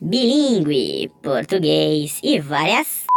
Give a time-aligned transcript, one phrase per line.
[0.00, 3.09] bilíngue, português e várias.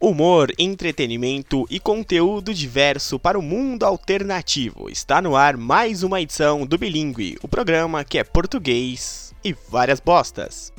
[0.00, 4.90] Humor, entretenimento e conteúdo diverso para o mundo alternativo.
[4.90, 10.00] Está no ar mais uma edição do Bilingue, o programa que é português e várias
[10.00, 10.72] bostas.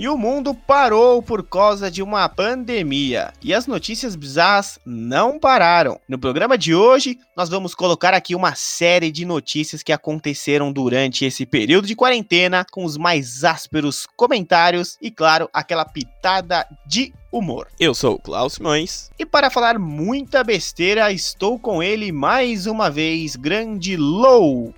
[0.00, 3.34] E o mundo parou por causa de uma pandemia.
[3.42, 6.00] E as notícias bizarras não pararam.
[6.08, 11.26] No programa de hoje, nós vamos colocar aqui uma série de notícias que aconteceram durante
[11.26, 17.68] esse período de quarentena, com os mais ásperos comentários e, claro, aquela pitada de humor.
[17.78, 22.88] Eu sou o Klaus Simões e para falar muita besteira, estou com ele mais uma
[22.88, 24.72] vez, grande Low.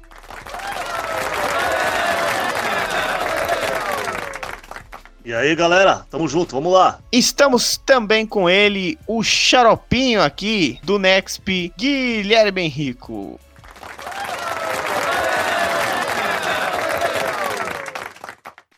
[5.25, 6.99] E aí, galera, tamo junto, vamos lá.
[7.13, 13.39] Estamos também com ele, o xaropinho aqui do Nexp, Guilherme Henrico.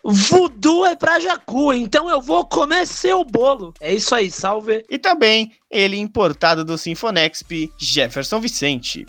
[0.07, 3.73] Voodoo é pra Jacu, então eu vou comer seu bolo.
[3.81, 4.85] É isso aí, salve.
[4.91, 9.07] E também ele importado do Sinfonexp, Jefferson Vicente.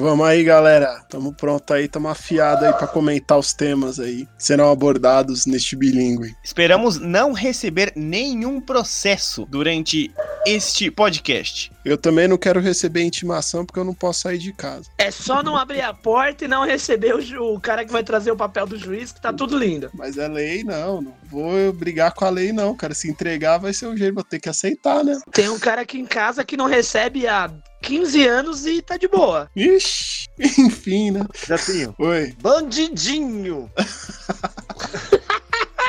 [0.00, 1.00] Vamos aí, galera.
[1.08, 5.74] Tamo pronto aí, tamo afiado aí para comentar os temas aí que serão abordados neste
[5.74, 6.36] bilíngue.
[6.42, 10.08] Esperamos não receber nenhum processo durante
[10.46, 11.72] este podcast.
[11.84, 14.88] Eu também não quero receber intimação porque eu não posso sair de casa.
[14.98, 18.04] É só não abrir a porta e não receber o, ju- o cara que vai
[18.04, 19.90] trazer o papel do juiz, que tá tudo lindo.
[19.94, 21.02] Mas é lei, não.
[21.02, 22.94] Não vou brigar com a lei, não, cara.
[22.94, 25.18] Se entregar vai ser o jeito, vou ter que aceitar, né?
[25.32, 27.50] Tem um cara aqui em casa que não recebe há
[27.82, 29.50] 15 anos e tá de boa.
[29.54, 30.28] Ixi,
[30.58, 31.26] enfim, né?
[31.46, 31.94] Jefinho.
[31.98, 32.34] Oi.
[32.40, 33.70] Bandidinho.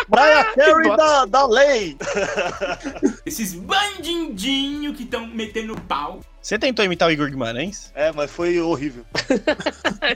[0.10, 1.96] Mariah Carey da, da lei.
[3.26, 6.22] Esses bandindinhos que estão metendo pau.
[6.42, 7.92] Você tentou imitar o Igor Guimarães?
[7.94, 9.06] É, mas foi horrível.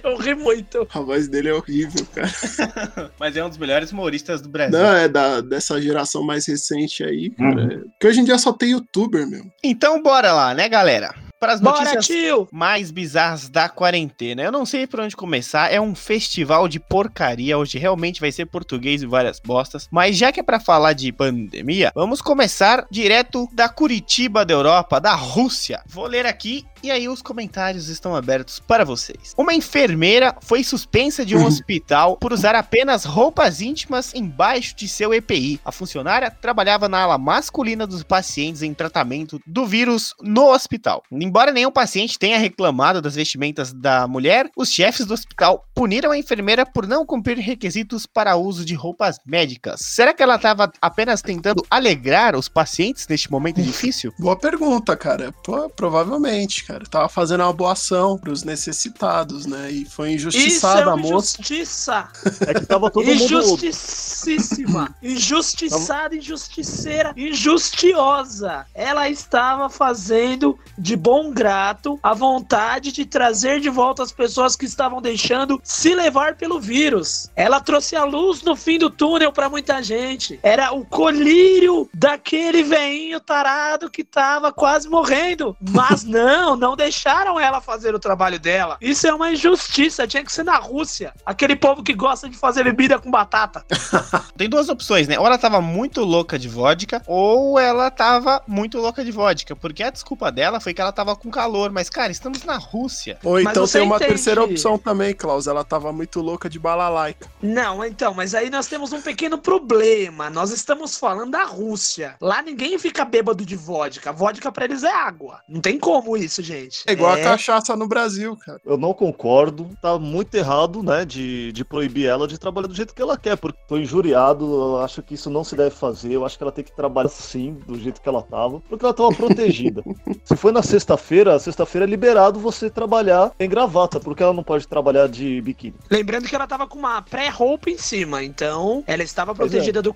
[0.03, 0.87] Eu ri muito.
[0.91, 3.11] A voz dele é horrível, cara.
[3.19, 4.79] Mas é um dos melhores humoristas do Brasil.
[4.79, 7.83] Não, é da, dessa geração mais recente aí, cara.
[7.91, 9.45] Porque hoje em dia só tem youtuber, meu.
[9.61, 11.13] Então bora lá, né, galera?
[11.43, 12.47] Para as notícias tio!
[12.53, 14.41] mais bizarras da quarentena.
[14.41, 18.45] Eu não sei por onde começar, é um festival de porcaria, hoje realmente vai ser
[18.45, 23.49] português e várias bostas, mas já que é pra falar de pandemia, vamos começar direto
[23.51, 25.83] da Curitiba da Europa, da Rússia.
[25.85, 29.33] Vou ler aqui e aí os comentários estão abertos para vocês.
[29.37, 35.13] Uma enfermeira foi suspensa de um hospital por usar apenas roupas íntimas embaixo de seu
[35.13, 35.61] EPI.
[35.63, 41.01] A funcionária trabalhava na ala masculina dos pacientes em tratamento do vírus no hospital.
[41.09, 46.17] Embora nenhum paciente tenha reclamado das vestimentas da mulher, os chefes do hospital puniram a
[46.17, 49.79] enfermeira por não cumprir requisitos para uso de roupas médicas.
[49.81, 54.13] Será que ela estava apenas tentando alegrar os pacientes neste momento difícil?
[54.19, 55.31] Boa pergunta, cara.
[55.43, 56.72] Pô, provavelmente, cara.
[56.89, 59.71] Tava fazendo uma boa ação pros necessitados, né?
[59.71, 61.37] E foi Isso injustiçada é a moça.
[61.39, 62.07] injustiça.
[62.41, 63.23] É que tava todo mundo.
[63.23, 64.95] Injusticíssima.
[65.01, 68.65] Injustiçada, injusticeira, injustiosa.
[68.73, 74.65] Ela estava fazendo de bom grato a vontade de trazer de volta as pessoas que
[74.65, 77.29] estavam deixando se levar pelo vírus.
[77.35, 80.39] Ela trouxe a luz no fim do túnel para muita gente.
[80.43, 85.55] Era o colírio daquele veinho tarado que tava quase morrendo.
[85.71, 88.77] Mas não, não deixaram ela fazer o trabalho dela.
[88.79, 90.07] Isso é uma injustiça.
[90.07, 91.13] Tinha que ser na Rússia.
[91.25, 93.65] Aquele povo que gosta de fazer bebida com batata.
[94.37, 95.19] Tem duas opções, né?
[95.19, 99.57] Ou ela tava muito louca de vodka, ou ela tava muito louca de vodka.
[99.57, 101.69] Porque a desculpa dela foi que ela tava com calor.
[101.69, 103.19] Mas, cara, estamos na Rússia.
[103.25, 104.11] Ou Mas então tem uma entende.
[104.11, 105.47] terceira opção também, Klaus.
[105.47, 107.27] Ela tava muito louca de balalaica.
[107.41, 110.29] Não, então, mas aí nós temos um pequeno problema.
[110.29, 112.15] Nós estamos falando da Rússia.
[112.21, 114.13] Lá ninguém fica bêbado de vodka.
[114.13, 115.41] Vodka pra eles é água.
[115.45, 116.52] Não tem como isso, gente.
[116.87, 118.59] É igual a cachaça no Brasil, cara.
[118.65, 122.93] Eu não concordo, tá muito errado, né, de, de proibir ela de trabalhar do jeito
[122.93, 126.25] que ela quer, porque tô injuriado, eu acho que isso não se deve fazer, eu
[126.25, 129.13] acho que ela tem que trabalhar sim, do jeito que ela tava, porque ela tava
[129.13, 129.83] protegida.
[130.23, 134.67] se foi na sexta-feira, sexta-feira é liberado você trabalhar em gravata, porque ela não pode
[134.67, 135.75] trabalhar de biquíni.
[135.89, 139.93] Lembrando que ela tava com uma pré-roupa em cima, então ela estava Pois protegida do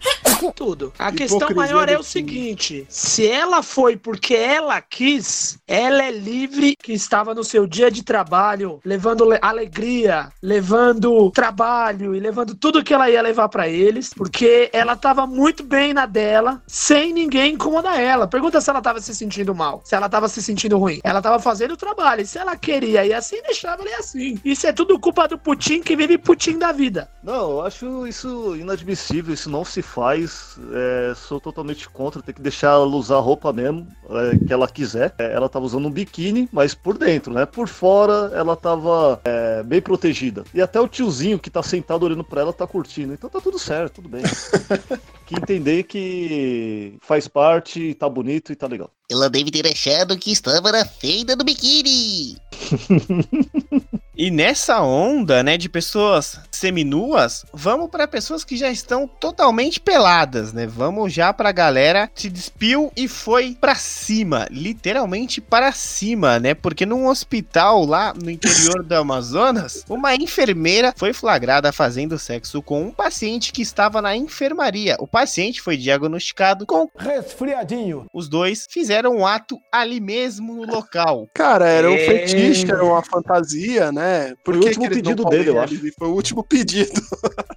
[0.56, 0.94] tudo.
[0.98, 6.47] A questão maior é o seguinte: se ela foi porque ela quis, ela é livre
[6.48, 12.56] livre, que estava no seu dia de trabalho, levando le- alegria, levando trabalho e levando
[12.56, 17.14] tudo que ela ia levar pra eles, porque ela tava muito bem na dela, sem
[17.14, 18.28] ninguém incomodar ela.
[18.28, 21.00] Pergunta se ela tava se sentindo mal, se ela tava se sentindo ruim.
[21.04, 24.40] Ela tava fazendo o trabalho, e se ela queria ir assim, deixava ir assim.
[24.44, 27.10] Isso é tudo culpa do Putin que vive Putin da vida.
[27.24, 30.58] Não, eu acho isso inadmissível, isso não se faz.
[30.74, 34.68] é, sou totalmente contra, tem que deixar ela usar a roupa mesmo, é, que ela
[34.68, 35.14] quiser.
[35.20, 37.46] É, ela tava usando um biquíni, mas por dentro, né?
[37.46, 40.44] Por fora ela tava é, bem protegida.
[40.54, 43.14] E até o tiozinho que tá sentado olhando pra ela tá curtindo.
[43.14, 44.24] Então tá tudo certo, tudo bem.
[45.26, 48.92] que entender que faz parte, tá bonito e tá legal.
[49.10, 52.38] Ela deve ter achado que estava na feira do biquíni.
[54.20, 60.52] E nessa onda, né, de pessoas seminuas, vamos para pessoas que já estão totalmente peladas,
[60.52, 60.66] né?
[60.66, 66.56] Vamos já pra galera se despiu e foi pra cima, literalmente para cima, né?
[66.56, 72.82] Porque num hospital lá no interior do Amazonas, uma enfermeira foi flagrada fazendo sexo com
[72.86, 74.98] um paciente que estava na enfermaria.
[75.00, 78.08] O paciente foi diagnosticado com Resfriadinho.
[78.12, 81.28] os dois fizeram um ato ali mesmo no local.
[81.36, 82.00] Cara, era um É.
[82.06, 84.07] fetiche, era uma fantasia, né?
[84.44, 85.92] Por Foi o último pedido dele, eu realizar?
[85.98, 87.02] Foi o último pedido.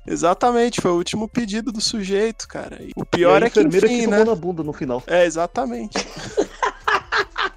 [0.06, 2.79] exatamente, foi o último pedido do sujeito, cara.
[2.82, 4.19] E o pior e a é que, enfermeira enfim, que né?
[4.19, 5.02] tomou na bunda no final.
[5.06, 5.99] É, exatamente.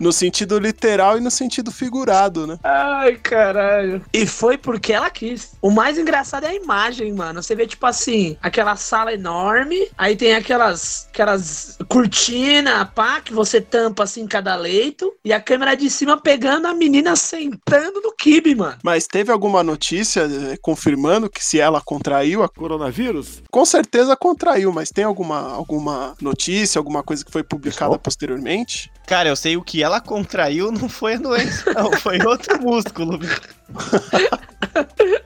[0.00, 2.58] no sentido literal e no sentido figurado, né?
[2.62, 4.02] Ai, caralho.
[4.12, 5.52] E foi porque ela quis.
[5.60, 7.42] O mais engraçado é a imagem, mano.
[7.42, 13.60] Você vê, tipo assim, aquela sala enorme, aí tem aquelas, aquelas cortinas, pá, que você
[13.60, 18.54] tampa assim cada leito, e a câmera de cima pegando a menina sentando no kibe,
[18.54, 18.78] mano.
[18.82, 23.42] Mas teve alguma notícia eh, confirmando que se ela contraiu a Coronavírus?
[23.50, 27.98] Com certeza contraiu, mas tem alguma, alguma notícia, alguma coisa que foi publicada Pessoal?
[27.98, 28.90] posteriormente?
[29.06, 33.18] Cara, eu sei o que ela contraiu não foi a doença, não, foi outro músculo.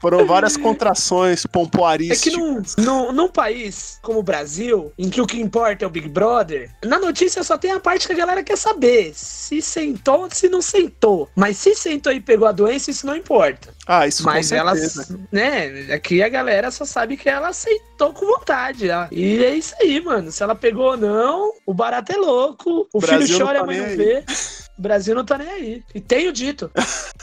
[0.01, 2.21] Foram várias contrações É pompoarísticas.
[2.23, 5.91] que num, num, num país como o Brasil, em que o que importa é o
[5.91, 9.13] Big Brother, na notícia só tem a parte que a galera quer saber.
[9.15, 11.29] Se sentou ou se não sentou.
[11.35, 13.73] Mas se sentou e pegou a doença, isso não importa.
[13.87, 15.01] Ah, isso Mas com certeza.
[15.01, 17.53] elas, né, aqui a galera só sabe que ela
[17.99, 18.89] aceitou com vontade.
[18.91, 19.07] ó.
[19.11, 20.31] E é isso aí, mano.
[20.31, 22.89] Se ela pegou ou não, o barato é louco.
[22.93, 24.25] O Brasil filho chora, tá a mãe não vê.
[24.79, 25.83] O Brasil não tá nem aí.
[25.95, 26.71] E tenho dito.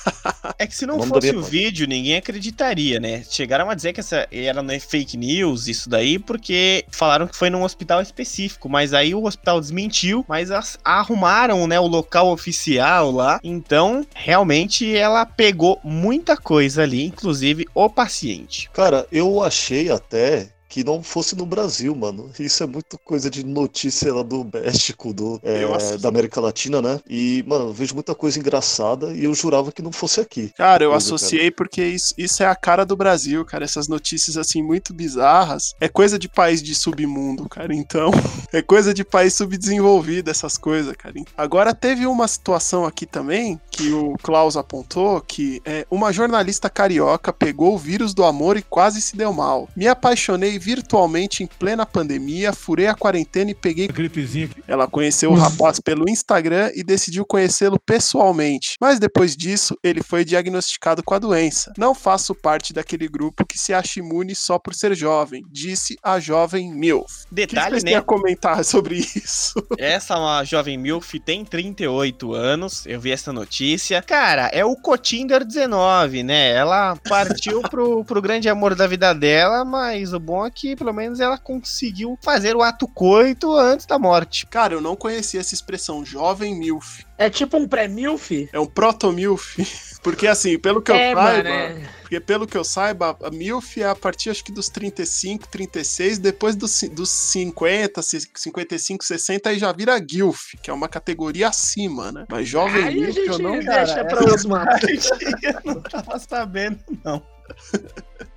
[0.60, 3.24] É que se não Vamos fosse o vídeo, ninguém acreditaria, né?
[3.30, 7.36] Chegaram a dizer que essa era não é fake news, isso daí, porque falaram que
[7.36, 12.28] foi num hospital específico, mas aí o hospital desmentiu, mas as- arrumaram, né, o local
[12.32, 13.40] oficial lá.
[13.44, 18.70] Então, realmente ela pegou muita coisa ali, inclusive o paciente.
[18.72, 22.30] Cara, eu achei até que não fosse no Brasil, mano.
[22.38, 27.00] Isso é muito coisa de notícia lá do México, do, é, da América Latina, né?
[27.10, 30.52] E, mano, eu vejo muita coisa engraçada e eu jurava que não fosse aqui.
[30.58, 33.64] Cara, eu Coisa, associei porque isso, isso é a cara do Brasil, cara.
[33.64, 35.74] Essas notícias assim muito bizarras.
[35.80, 37.74] É coisa de país de submundo, cara.
[37.74, 38.12] Então,
[38.52, 41.16] é coisa de país subdesenvolvido, essas coisas, cara.
[41.38, 47.32] Agora teve uma situação aqui também que o Klaus apontou que é, uma jornalista carioca
[47.32, 49.70] pegou o vírus do amor e quase se deu mal.
[49.74, 54.50] Me apaixonei virtualmente em plena pandemia, furei a quarentena e peguei Gripezinha.
[54.68, 58.76] ela conheceu o rapaz pelo Instagram e decidiu conhecê-lo pessoalmente.
[58.82, 61.72] Mas depois disso, ele foi diagnosticado com a doença.
[61.78, 66.20] Não faço parte daquele grupo que se acha imune só por ser jovem, disse a
[66.20, 67.26] jovem Milf.
[67.30, 68.00] Que Detalhe, têm né?
[68.00, 69.54] a comentar sobre isso?
[69.78, 74.02] Essa uma jovem MILF tem 38 anos, eu vi essa notícia.
[74.02, 76.52] Cara, é o Cotinder 19, né?
[76.52, 80.94] Ela partiu pro, pro grande amor da vida dela, mas o bom é que pelo
[80.94, 84.48] menos ela conseguiu fazer o ato coito antes da morte.
[84.48, 87.04] Cara, eu não conhecia essa expressão jovem Milf.
[87.18, 88.50] É tipo um pré-milf.
[88.52, 89.58] É um proto-Milf.
[90.02, 91.50] Porque assim, pelo que eu É, saiba, mano.
[91.50, 91.90] é.
[92.02, 96.20] porque pelo que eu saiba, a MILF é a partir acho que dos 35, 36,
[96.20, 101.48] depois dos, dos 50, ci- 55, 60 aí já vira GILF, que é uma categoria
[101.48, 102.26] acima, né?
[102.30, 104.68] Mas jovem Aí a MILF eu gente não deixa cara, pra Osmar.
[105.42, 107.24] eu não tava sabendo, não.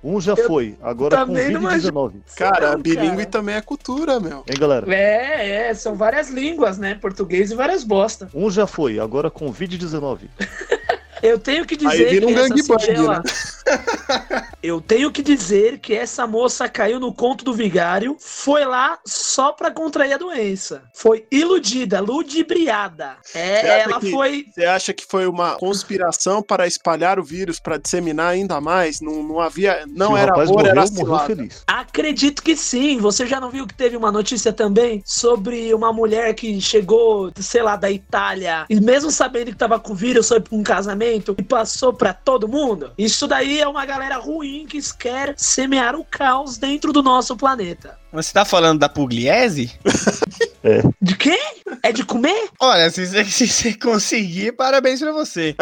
[0.03, 1.93] Um já Eu foi, agora com também não imagino.
[1.93, 2.35] Covid-19.
[2.37, 3.25] Cara, Não, bilíngue cara.
[3.25, 4.43] também é cultura, meu.
[4.47, 4.93] Hein, galera?
[4.95, 6.95] É, é, são várias línguas, né?
[6.95, 8.29] Português e várias bosta.
[8.33, 10.21] Um já foi, agora com Covid-19.
[11.21, 13.23] Eu tenho que Aí dizer vira um que essa gangbang, singela,
[14.61, 19.51] Eu tenho que dizer que essa moça caiu no conto do vigário, foi lá só
[19.51, 20.83] pra contrair a doença.
[20.93, 23.15] Foi iludida, ludibriada.
[23.33, 24.45] É, ela que- foi.
[24.53, 28.99] Você acha que foi uma conspiração para espalhar o vírus, para disseminar ainda mais?
[28.99, 29.85] Não, não havia.
[29.87, 31.63] Não Se o era rapaz amor, era feliz.
[31.67, 32.97] Acredito que sim.
[32.97, 37.61] Você já não viu que teve uma notícia também sobre uma mulher que chegou, sei
[37.61, 41.43] lá, da Itália e mesmo sabendo que tava com vírus, foi pra um casamento e
[41.43, 42.93] passou pra todo mundo?
[42.97, 47.98] Isso daí é uma galera ruim que quer semear o caos dentro do nosso planeta.
[48.11, 49.71] Você tá falando da Pugliese?
[51.01, 51.39] De quem?
[51.81, 52.49] É de comer?
[52.59, 55.55] Olha, se você, se você conseguir, parabéns pra você.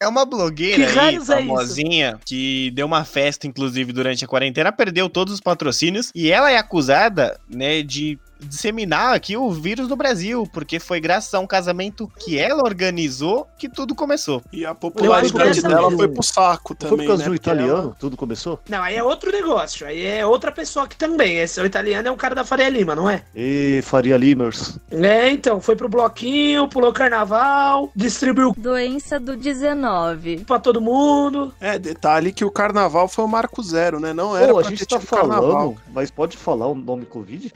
[0.00, 4.72] É uma blogueira Que aí, é famosinha, que deu uma festa, inclusive, durante a quarentena,
[4.72, 9.96] perdeu todos os patrocínios, e ela é acusada, né, de disseminar aqui o vírus no
[9.96, 14.42] Brasil, porque foi graças a um casamento que ela organizou que tudo começou.
[14.50, 15.98] E a popularidade dela mesmo.
[15.98, 16.96] foi pro saco também.
[16.96, 17.28] foi por causa né?
[17.28, 17.96] do Porque ela- italiano?
[18.00, 18.58] Tudo começou?
[18.68, 19.86] Não, aí é outro negócio.
[19.86, 21.36] Aí é outra pessoa que também.
[21.38, 23.22] Esse o italiano é um cara da Faria Lima, não é?
[23.34, 24.78] E Faria Limers.
[24.90, 25.60] É, então.
[25.60, 30.44] Foi pro bloquinho, pulou carnaval, distribuiu Doença do 19.
[30.44, 31.52] pra todo mundo.
[31.60, 34.12] É, detalhe que o carnaval foi o marco zero, né?
[34.12, 35.52] Não era Pô, a gente ter tá tido carnaval.
[35.52, 37.52] falando, mas pode falar o nome Covid?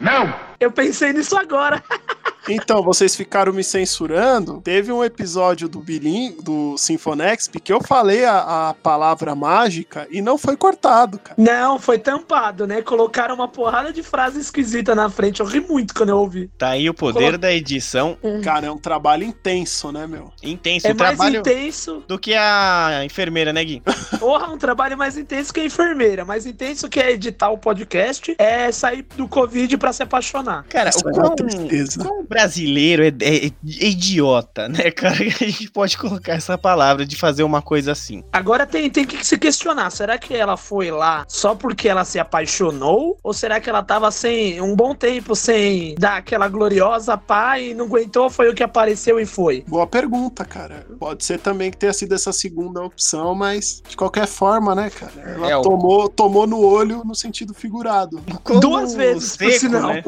[0.58, 1.82] Eu pensei nisso agora.
[2.48, 4.60] Então, vocês ficaram me censurando.
[4.62, 10.20] Teve um episódio do Bilim, do Sinfonexp, que eu falei a, a palavra mágica e
[10.20, 11.34] não foi cortado, cara.
[11.38, 12.82] Não, foi tampado, né?
[12.82, 15.40] Colocaram uma porrada de frase esquisita na frente.
[15.40, 16.50] Eu ri muito quando eu ouvi.
[16.58, 20.30] Tá aí o poder Colo- da edição Cara, é um trabalho intenso, né, meu?
[20.42, 20.86] intenso.
[20.86, 22.02] É o mais trabalho intenso.
[22.06, 23.82] do que a enfermeira, né, Gui?
[24.18, 26.24] Porra, um trabalho mais intenso que a enfermeira.
[26.24, 30.64] Mais intenso que é editar o podcast é sair do Covid pra se apaixonar.
[30.68, 32.04] Cara, Isso o é tristeza.
[32.04, 35.14] quão brasileiro é, é- é idiota, né, cara?
[35.40, 38.22] A gente pode colocar essa palavra de fazer uma coisa assim.
[38.32, 42.18] Agora tem, tem que se questionar: será que ela foi lá só porque ela se
[42.18, 43.16] apaixonou?
[43.22, 47.72] Ou será que ela tava sem um bom tempo sem dar aquela gloriosa pá e
[47.74, 48.28] não aguentou?
[48.28, 49.64] Foi o que apareceu e foi?
[49.68, 50.86] Boa pergunta, cara.
[50.98, 55.12] Pode ser também que tenha sido essa segunda opção, mas de qualquer forma, né, cara?
[55.34, 58.20] Ela É, o- tomou, tomou no olho no sentido figurado.
[58.60, 59.88] Duas vezes, por sinal.
[59.88, 60.02] né?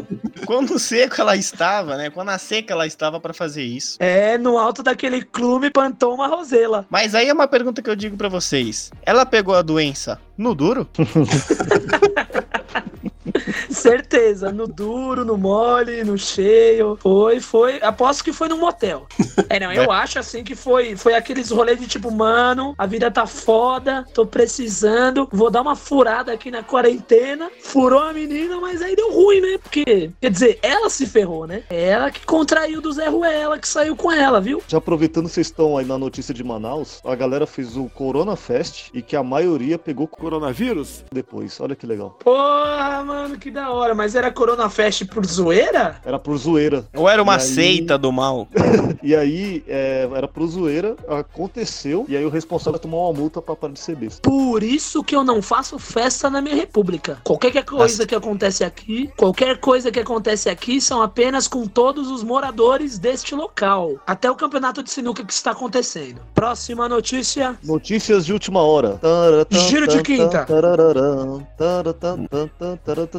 [0.45, 2.11] Quando seco ela estava, né?
[2.17, 3.99] Quando a seca ela estava pra fazer isso.
[4.01, 6.87] É, no alto daquele clube plantou uma rosela.
[6.89, 8.91] Mas aí é uma pergunta que eu digo pra vocês.
[9.03, 10.89] Ela pegou a doença no duro?
[13.71, 16.97] Certeza, no duro, no mole, no cheio.
[17.01, 17.81] Foi, foi.
[17.83, 19.07] Aposto que foi num motel.
[19.49, 23.11] É, não, eu acho assim que foi, foi aqueles rolês de tipo, mano, a vida
[23.11, 27.51] tá foda, tô precisando, vou dar uma furada aqui na quarentena.
[27.63, 29.59] Furou a menina, mas aí deu ruim, né?
[29.59, 31.63] Porque, quer dizer, ela se ferrou, né?
[31.69, 34.63] Ela que contraiu do Zé Ruela, que saiu com ela, viu?
[34.67, 38.37] Já aproveitando que vocês estão aí na notícia de Manaus, a galera fez o Corona
[38.37, 41.05] Fest e que a maioria pegou Coronavírus?
[41.13, 41.61] depois.
[41.61, 42.11] Olha que legal.
[42.23, 43.95] Porra, mano, que da hora.
[43.95, 45.97] Mas era Corona Fest por zoeira?
[46.05, 46.85] Era por zoeira.
[46.95, 48.49] Ou era uma E aí- seita do mal?
[49.03, 53.55] E aí, é, era por zoeira, aconteceu, e aí o responsável tomou uma multa pra
[53.55, 54.21] parar de ser besta.
[54.29, 57.19] Por isso que eu não faço festa na minha república.
[57.23, 62.11] Qualquer que- coisa que acontece aqui, qualquer coisa que acontece aqui são apenas com todos
[62.11, 63.95] os moradores deste local.
[64.05, 66.21] Até o campeonato de sinuca que está acontecendo.
[66.35, 67.57] Próxima notícia.
[67.63, 68.99] Notícias de última hora.
[69.51, 70.45] Giro de quinta.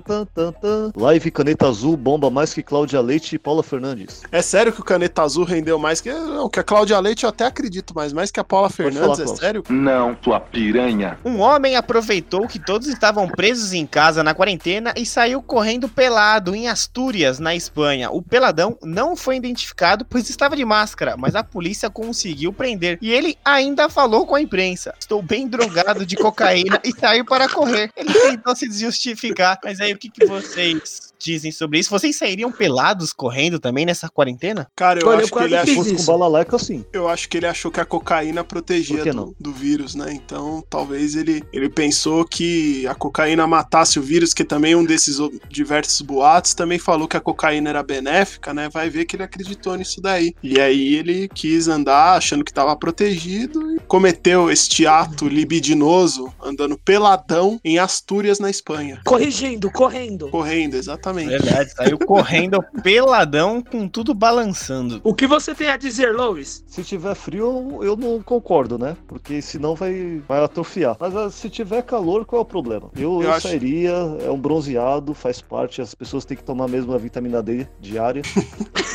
[0.07, 0.91] Tan, tan, tan.
[0.95, 4.21] Live Caneta Azul bomba mais que Cláudia Leite e Paula Fernandes.
[4.31, 6.11] É sério que o Caneta Azul rendeu mais que.
[6.11, 9.33] Não, que a Cláudia Leite eu até acredito mais, mais que a Paula Fernandes, falar,
[9.33, 9.63] é sério?
[9.69, 11.19] Não, sua piranha.
[11.25, 16.55] Um homem aproveitou que todos estavam presos em casa na quarentena e saiu correndo pelado
[16.55, 18.09] em Astúrias, na Espanha.
[18.09, 22.97] O peladão não foi identificado, pois estava de máscara, mas a polícia conseguiu prender.
[23.01, 27.49] E ele ainda falou com a imprensa: Estou bem drogado de cocaína e saiu para
[27.49, 27.91] correr.
[27.95, 31.89] Ele tentou se justificar, mas aí o que, que vocês dizem sobre isso?
[31.89, 34.67] Vocês sairiam pelados correndo também nessa quarentena?
[34.75, 35.75] Cara, eu Olha, eu acho que ele achou.
[35.83, 36.05] com isso.
[36.05, 36.86] balalaika, sim.
[36.93, 40.13] Eu acho que ele achou que a cocaína protegia do, do vírus, né?
[40.13, 45.17] Então, talvez ele, ele pensou que a cocaína matasse o vírus, que também um desses
[45.50, 48.69] diversos boatos também falou que a cocaína era benéfica, né?
[48.69, 50.33] Vai ver que ele acreditou nisso daí.
[50.43, 56.77] E aí ele quis andar achando que estava protegido e cometeu este ato libidinoso, andando
[56.77, 59.01] peladão em Astúrias, na Espanha.
[59.05, 60.29] Corrigindo, correndo.
[60.29, 61.06] Correndo, exatamente.
[61.13, 64.99] Verdade, saiu correndo peladão com tudo balançando.
[65.03, 66.63] O que você tem a dizer, Lois?
[66.67, 68.95] Se tiver frio, eu, não concordo, né?
[69.07, 70.95] Porque senão vai, vai atrofiar.
[70.99, 72.89] Mas ah, se tiver calor, qual é o problema?
[72.95, 73.91] Eu, Eu eu acho- sairia,
[74.23, 78.21] é um bronzeado, faz parte, as pessoas têm que tomar mesmo a vitamina D diária.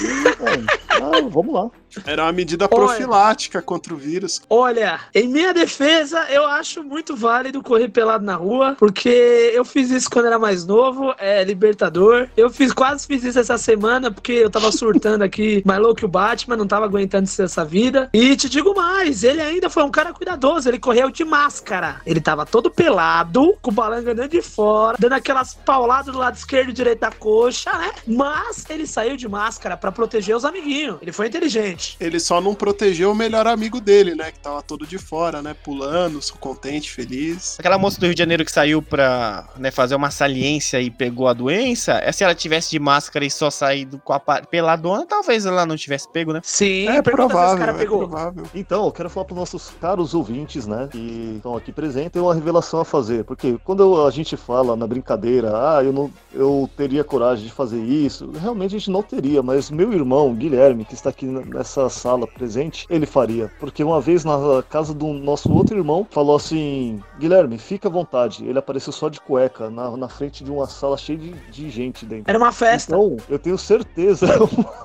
[0.02, 1.71] E, mano, Ah, vamos lá.
[2.07, 2.75] Era uma medida Olha.
[2.87, 4.40] profilática contra o vírus.
[4.49, 9.90] Olha, em minha defesa, eu acho muito válido correr pelado na rua, porque eu fiz
[9.90, 12.01] isso quando era mais novo, é libertador.
[12.37, 16.04] Eu fiz quase fiz isso essa semana, porque eu tava surtando aqui, mais louco que
[16.04, 18.09] o Batman, não tava aguentando ser essa vida.
[18.12, 22.00] E te digo mais, ele ainda foi um cara cuidadoso, ele correu de máscara.
[22.06, 26.37] Ele tava todo pelado, com o balanga dentro de fora, dando aquelas pauladas do lado
[26.37, 27.92] esquerdo e direito da coxa, né?
[28.06, 30.99] Mas ele saiu de máscara pra proteger os amiguinhos.
[31.02, 31.97] Ele foi inteligente.
[32.00, 34.32] Ele só não protegeu o melhor amigo dele, né?
[34.32, 35.54] Que tava todo de fora, né?
[35.62, 37.56] Pulando, contente, feliz.
[37.59, 41.28] Aquela moça do Rio de Janeiro que saiu pra né, fazer uma saliência e pegou
[41.28, 45.45] a doença, é, se ela tivesse de máscara e só saído com a peladona, talvez
[45.47, 46.41] ela não tivesse pego, né?
[46.43, 47.99] Sim, É esse provável, cara é pegou.
[47.99, 48.45] provável.
[48.55, 52.35] Então, eu quero falar para nossos caros ouvintes, né, que estão aqui presentes, tem uma
[52.35, 53.25] revelação a fazer.
[53.25, 57.53] Porque quando eu- a gente fala na brincadeira, ah, eu não, eu teria coragem de
[57.53, 59.43] fazer isso, realmente a gente não teria.
[59.43, 63.51] Mas meu irmão Guilherme, que está aqui nessa sala presente, ele faria.
[63.59, 68.45] Porque uma vez na casa do nosso outro irmão, falou assim: Guilherme, fica à vontade.
[68.47, 71.82] Ele apareceu só de cueca na, na frente de uma sala cheia de, de gente
[71.91, 72.25] dentro.
[72.27, 72.95] Era uma festa.
[72.95, 74.27] Então, eu tenho certeza.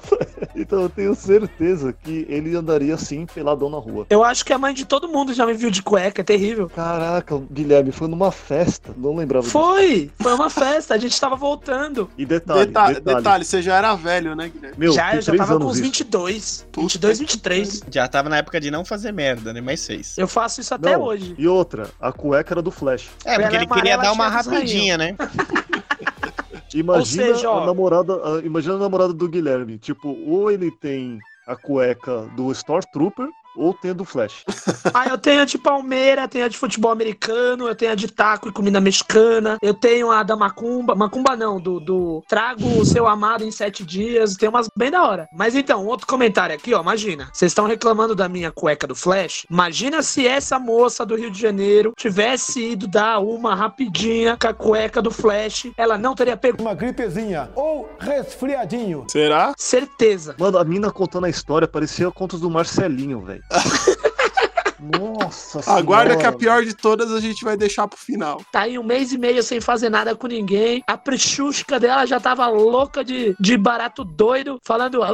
[0.56, 4.06] então, eu tenho certeza que ele andaria assim, peladão na rua.
[4.10, 6.70] Eu acho que a mãe de todo mundo já me viu de cueca, é terrível.
[6.70, 8.94] Caraca, Guilherme, foi numa festa.
[8.98, 9.58] Não lembrava disso.
[9.58, 12.10] Foi, foi uma festa, a gente tava voltando.
[12.18, 13.18] E detalhe, Detalhe, detalhe.
[13.18, 14.78] detalhe, você já era velho, né, Guilherme?
[14.78, 15.84] Meu, já, eu já tava com uns isso.
[15.84, 17.84] 22, Puta 22, 23.
[17.92, 19.62] Já tava na época de não fazer merda, né?
[19.62, 20.18] Mas fez.
[20.18, 21.36] Eu faço isso até Não, hoje.
[21.38, 23.10] E outra, a cueca era do Flash.
[23.26, 25.16] É, porque é ele queria dar uma rapidinha, né?
[26.74, 27.64] Imagina seja, ó.
[27.64, 29.78] a namorada, a- imagina a namorada do Guilherme.
[29.78, 33.28] Tipo, ou ele tem a cueca do Stormtrooper,
[33.58, 34.44] ou tem a do Flash.
[34.94, 38.08] Ah, eu tenho a de Palmeira, tenho a de futebol americano, eu tenho a de
[38.08, 42.86] taco e comida mexicana, eu tenho a da macumba, macumba não, do, do trago o
[42.86, 45.28] seu amado em sete dias, tem umas bem da hora.
[45.34, 49.46] Mas então, outro comentário aqui, ó, imagina, vocês estão reclamando da minha cueca do Flash,
[49.50, 54.54] imagina se essa moça do Rio de Janeiro tivesse ido dar uma rapidinha com a
[54.54, 59.06] cueca do Flash, ela não teria pego Uma gripezinha ou resfriadinho.
[59.10, 59.54] Será?
[59.58, 60.36] certeza.
[60.40, 63.44] Mano, a mina contando a história parecia contos do Marcelinho, velho.
[64.80, 66.38] Nossa Aguarda que a senhora.
[66.38, 68.42] pior de todas a gente vai deixar pro final.
[68.52, 70.84] Tá aí um mês e meio sem fazer nada com ninguém.
[70.88, 75.10] A prechushka dela já tava louca de, de barato doido, falando "Ah,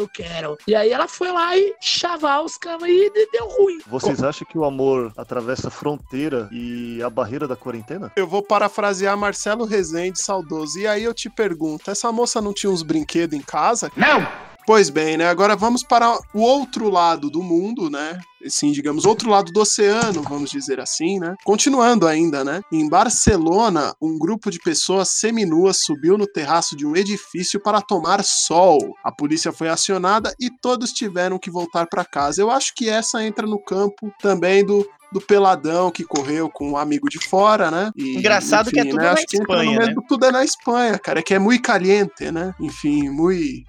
[0.00, 0.58] eu quero.
[0.66, 3.78] E aí ela foi lá e chavalska e de- deu ruim.
[3.86, 8.10] Vocês acham que o amor atravessa a fronteira e a barreira da quarentena?
[8.16, 10.78] Eu vou parafrasear Marcelo Rezende, saudoso.
[10.78, 13.90] E aí eu te pergunto, essa moça não tinha uns brinquedos em casa?
[13.96, 14.47] Não!
[14.68, 15.26] Pois bem, né?
[15.26, 18.20] Agora vamos para o outro lado do mundo, né?
[18.44, 21.34] Assim, digamos, outro lado do oceano, vamos dizer assim, né?
[21.42, 22.60] Continuando ainda, né?
[22.70, 28.22] Em Barcelona, um grupo de pessoas seminuas subiu no terraço de um edifício para tomar
[28.22, 28.78] sol.
[29.02, 32.42] A polícia foi acionada e todos tiveram que voltar para casa.
[32.42, 36.76] Eu acho que essa entra no campo também do do peladão que correu com um
[36.76, 37.90] amigo de fora, né?
[37.96, 41.34] E, Engraçado que é tudo na acho Espanha, mesmo- Tudo é na Espanha, cara, que
[41.34, 42.54] é muito caliente, né?
[42.60, 43.66] Enfim, muito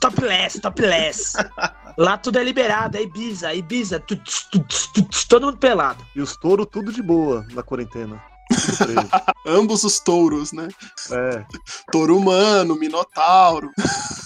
[0.00, 1.32] Topless, topless.
[1.98, 6.04] Lá tudo é liberado, é Ibiza, Ibiza, tuts, tuts, tuts, todo mundo pelado.
[6.14, 8.22] E os touros tudo de boa na quarentena.
[9.44, 10.68] Ambos os touros, né?
[11.10, 11.44] é.
[11.90, 13.70] Touro humano, minotauro,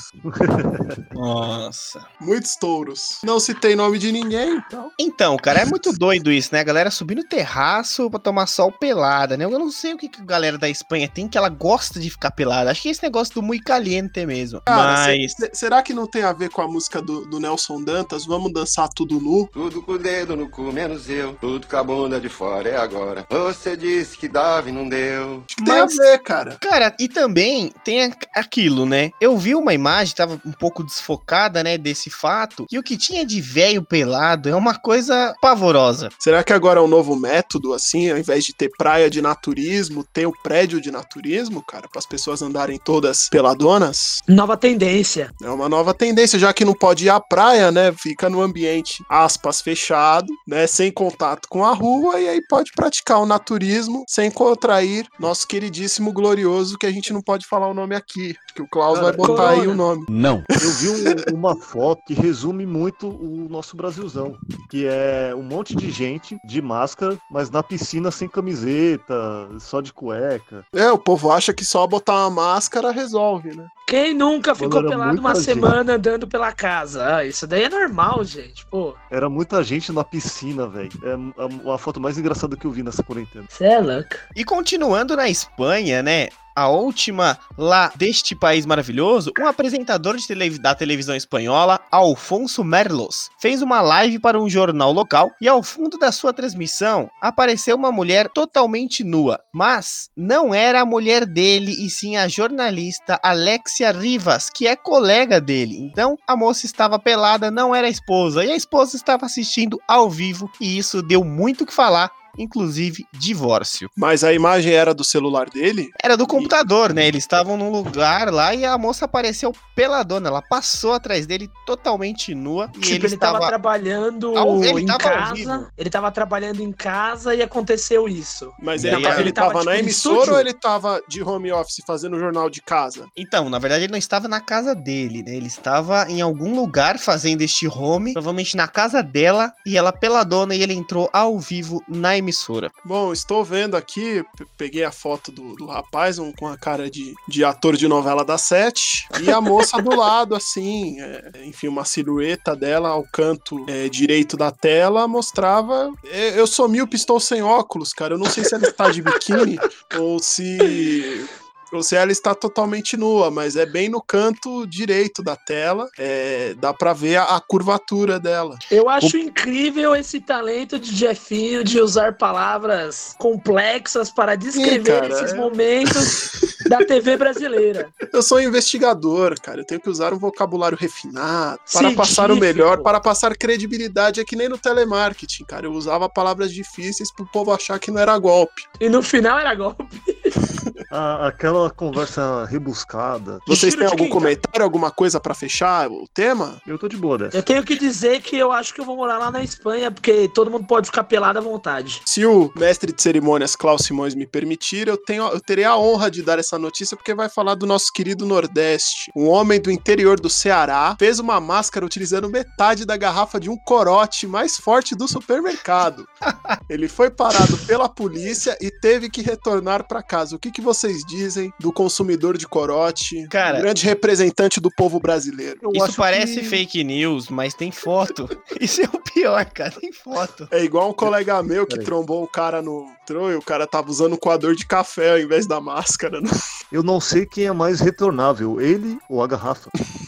[1.13, 2.05] Nossa.
[2.21, 3.19] muitos touros.
[3.25, 4.91] Não citei nome de ninguém, então.
[4.99, 6.61] Então, cara, é muito doido isso, né?
[6.61, 9.45] A galera subir no terraço pra tomar sol pelada, né?
[9.45, 12.11] Eu não sei o que, que a galera da Espanha tem que ela gosta de
[12.11, 12.71] ficar pelada.
[12.71, 14.61] Acho que é esse negócio do muito caliente mesmo.
[14.65, 15.33] Cara, Mas.
[15.33, 18.25] se- se- será que não tem a ver com a música do, do Nelson Dantas?
[18.27, 19.49] Vamos dançar tudo nu?
[19.53, 21.35] Tudo com o dedo no cu, menos eu.
[21.41, 23.27] Tudo com a bunda de fora, é agora.
[23.31, 25.43] Você disse que dava e não deu.
[25.47, 26.57] Acho que tem Mas- a ver, cara.
[26.61, 29.11] Cara, e também tem aquilo, né?
[29.21, 33.25] Eu vi uma imagem, tava um pouco desfocada, né, desse fato, e o que tinha
[33.25, 36.09] de velho pelado é uma coisa pavorosa.
[36.19, 40.05] Será que agora é um novo método, assim, ao invés de ter praia de naturismo,
[40.13, 44.21] ter o prédio de naturismo, cara, para as pessoas andarem todas peladonas?
[44.29, 45.33] Nova tendência.
[45.43, 47.93] É uma nova tendência, já que não pode ir à praia, né?
[47.93, 50.67] Fica no ambiente, aspas, fechado, né?
[50.67, 56.13] Sem contato com a rua, e aí pode praticar o naturismo sem contrair nosso queridíssimo
[56.13, 59.17] glorioso, que a gente não pode falar o nome aqui, que o Klaus Cara, vai
[59.17, 60.05] botar aí o nome.
[60.09, 60.43] Não.
[60.49, 64.37] Eu vi um- uma foto que resume muito o nosso Brasilzão,
[64.71, 69.15] que é um monte de gente de máscara, mas na piscina sem camiseta,
[69.59, 70.65] só de cueca.
[70.75, 73.67] É, o povo acha que só botar uma máscara resolve, né?
[73.87, 75.45] Quem nunca ficou era pelado uma gente.
[75.45, 77.17] semana andando pela casa?
[77.17, 78.65] Ah, isso daí é normal, gente.
[78.67, 80.91] Pô, Era muita gente na piscina, velho.
[81.03, 83.45] É a- a foto mais engraçada que eu vi nessa quarentena.
[83.49, 84.17] você é louco.
[84.35, 86.29] E continuando na Espanha, né?
[86.55, 90.17] A última lá deste país maravilhoso, um apresentador
[90.61, 95.99] da televisão espanhola, Alfonso Merlos, fez uma live para um jornal local e ao fundo
[95.99, 101.91] da sua transmissão apareceu uma mulher totalmente nua, mas não era a mulher dele e
[101.91, 105.79] sim a jornalista Alexia Rivas, que é colega dele.
[105.79, 110.11] Então a moça estava pelada, não era a esposa, e a esposa estava assistindo ao
[110.11, 113.89] vivo e isso deu muito o que falar inclusive divórcio.
[113.97, 115.89] Mas a imagem era do celular dele?
[116.03, 117.07] Era do computador, né?
[117.07, 120.29] Eles estavam num lugar lá e a moça apareceu peladona.
[120.29, 122.71] Ela passou atrás dele totalmente nua.
[122.77, 123.47] E Tipo, ele, ele tava estava.
[123.49, 125.35] trabalhando Ao- ele em casa.
[125.35, 125.67] vivo.
[125.77, 128.51] Ele tava trabalhando em casa e aconteceu isso.
[128.61, 130.35] Mas ele, aí, tava, ele ele tava, tava, tipo, na em emissora estúdio?
[130.35, 133.07] ou ele tava de home office fazendo jornal de casa?
[133.17, 135.35] Então, na verdade, ele não estava na casa dele, né?
[135.35, 140.55] Ele estava em algum lugar fazendo este home, provavelmente na casa dela, e ela peladona
[140.55, 142.71] e ele entrou ao vivo na emissora.
[142.85, 146.91] Bom, estou vendo aqui, pe- peguei a foto do, do rapaz um, com a cara
[146.91, 151.69] de, de ator de novela da Sete, e a moça do lado, assim, é, enfim,
[151.69, 155.91] uma silhueta dela ao canto é, direito da tela mostrava.
[156.07, 158.15] é, eu sou míope, estou sem óculos, cara.
[158.15, 159.59] Eu não sei se ela está de biquíni
[159.99, 161.27] ou se.
[161.73, 165.89] Ou se ela está totalmente nua, mas é bem no canto direito da tela.
[165.99, 168.59] é, dá pra ver a, a curvatura dela.
[168.71, 175.33] Eu acho incrível esse talento de Jefinho de usar palavras complexas para descrever cara, esses
[175.33, 175.37] é.
[175.37, 176.33] momentos
[176.69, 177.89] da TV brasileira.
[178.13, 179.61] Eu sou investigador, cara.
[179.61, 182.41] Eu tenho que usar um vocabulário refinado para passar o Científico.
[182.41, 184.21] melhor, para passar credibilidade.
[184.21, 185.67] É que nem no telemarketing, cara.
[185.67, 188.63] Eu usava palavras difíceis pro povo achar que não era golpe.
[188.81, 189.85] E no final era golpe.
[190.91, 193.39] A- aquela conversa rebuscada.
[193.47, 196.61] Vocês têm algum comentário, alguma coisa para fechar o tema?
[196.67, 197.37] Eu tô de boa dessa.
[197.37, 200.29] Eu tenho que dizer que eu acho que eu vou morar lá na Espanha, porque
[200.35, 202.01] todo mundo pode ficar pelado à vontade.
[202.05, 206.11] Se o mestre de cerimônias Klaus Simões me permitir, eu, tenho, eu terei a honra
[206.11, 209.11] de dar essa notícia porque vai falar do nosso querido Nordeste.
[209.17, 213.57] Um homem do interior do Ceará fez uma máscara utilizando metade da garrafa de um
[213.57, 216.07] corote mais forte do supermercado.
[216.69, 220.37] Ele foi parado pela polícia e teve que retornar para casa.
[220.37, 223.27] O que, que vocês dizem do consumidor de corote?
[223.29, 225.59] Cara- grande representante do povo brasileiro.
[225.63, 228.29] Eu Isso parece que- fake news, mas tem foto.
[228.61, 229.73] Isso é o pior, cara.
[229.73, 230.49] Tem foto.
[230.51, 231.85] É igual um colega meu que Peraí.
[231.87, 235.47] trombou o cara no e o cara tava usando um coador de café ao invés
[235.47, 236.19] da máscara.
[236.19, 236.31] né?
[236.71, 239.69] Eu não sei quem é mais retornável, ele ou a garrafa.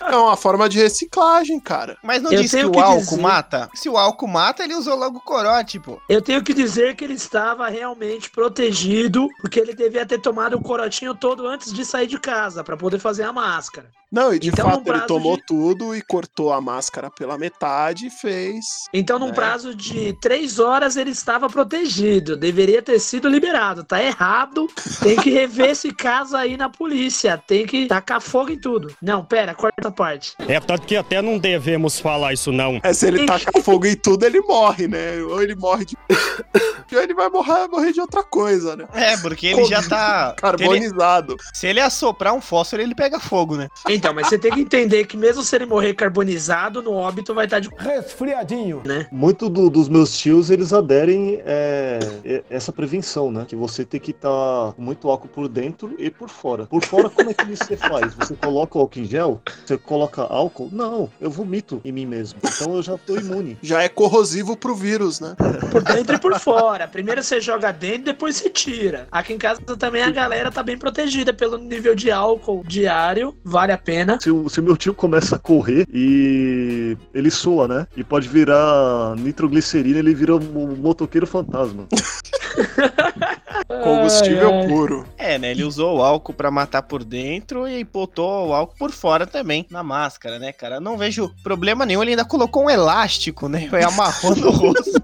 [0.00, 1.96] É uma forma de reciclagem, cara.
[2.02, 3.70] Mas não Eu disse que o que álcool dizer- mata?
[3.74, 6.00] Se o álcool mata, ele usou logo o corote, pô.
[6.08, 10.62] Eu tenho que dizer que ele estava realmente protegido, porque ele devia ter tomado o
[10.62, 13.90] corotinho todo antes de sair de casa, para poder fazer a máscara.
[14.10, 18.06] Não, e de Então, fato ele tomou de- tudo e cortou a máscara pela metade
[18.06, 18.64] e fez.
[18.92, 19.32] Então, num É.
[19.32, 22.36] prazo de três horas, ele estava protegido.
[22.36, 23.84] Deveria ter sido liberado.
[23.84, 24.66] Tá errado.
[25.02, 27.38] Tem que rever esse caso aí na polícia.
[27.46, 28.92] Tem que tacar fogo em tudo.
[29.00, 30.34] Não, pera, corta a parte.
[30.40, 32.80] É tanto que até não devemos falar isso não.
[32.82, 35.22] É, se ele tacar fogo em tudo, ele morre, né?
[35.22, 35.96] Ou ele morre de.
[36.92, 38.86] ou ele vai morrer, morrer de outra coisa, né?
[38.92, 40.00] É, porque ele já tá.
[40.10, 41.36] Se ele, Carbonizado.
[41.54, 43.68] se ele assoprar um fósforo, ele pega fogo, né?
[43.88, 47.44] Então, mas você tem que entender que mesmo se ele morrer carbonizado, no óbito vai
[47.44, 47.68] estar de.
[47.76, 48.82] Resfriadinho.
[48.84, 49.06] né?
[49.12, 53.44] Muito do- dos meus tios, eles aderem é, é, essa prevenção, né?
[53.46, 54.28] Que você tem que estar
[54.74, 56.66] com muito álcool por dentro e por fora.
[56.66, 58.14] Por fora, como é que você faz?
[58.14, 59.40] Você coloca o álcool em gel?
[59.64, 60.68] Você coloca álcool?
[60.72, 62.38] Não, eu vomito em mim mesmo.
[62.44, 63.56] Então eu já tô imune.
[63.62, 65.34] Já é corrosivo pro vírus, né?
[65.70, 66.86] Por dentro e por fora.
[66.88, 69.06] Primeiro você joga dentro, depois você tira.
[69.10, 73.36] Aqui em casa também a galera tá bem protegida pelo nível de álcool diário.
[73.44, 73.89] Vale a pena.
[74.20, 77.86] Se o, se meu tio começa a correr e ele soa, né?
[77.96, 81.86] E pode virar nitroglicerina, ele vira um motoqueiro fantasma.
[83.82, 84.66] Combustível Ai, ai.
[84.68, 85.06] puro.
[85.16, 85.50] É, né?
[85.50, 89.66] Ele usou o álcool pra matar por dentro e botou o álcool por fora também,
[89.70, 90.76] na máscara, né, cara?
[90.76, 92.02] Eu Não vejo problema nenhum.
[92.02, 93.68] Ele ainda colocou um elástico, né?
[93.72, 95.00] E amarrou no rosto.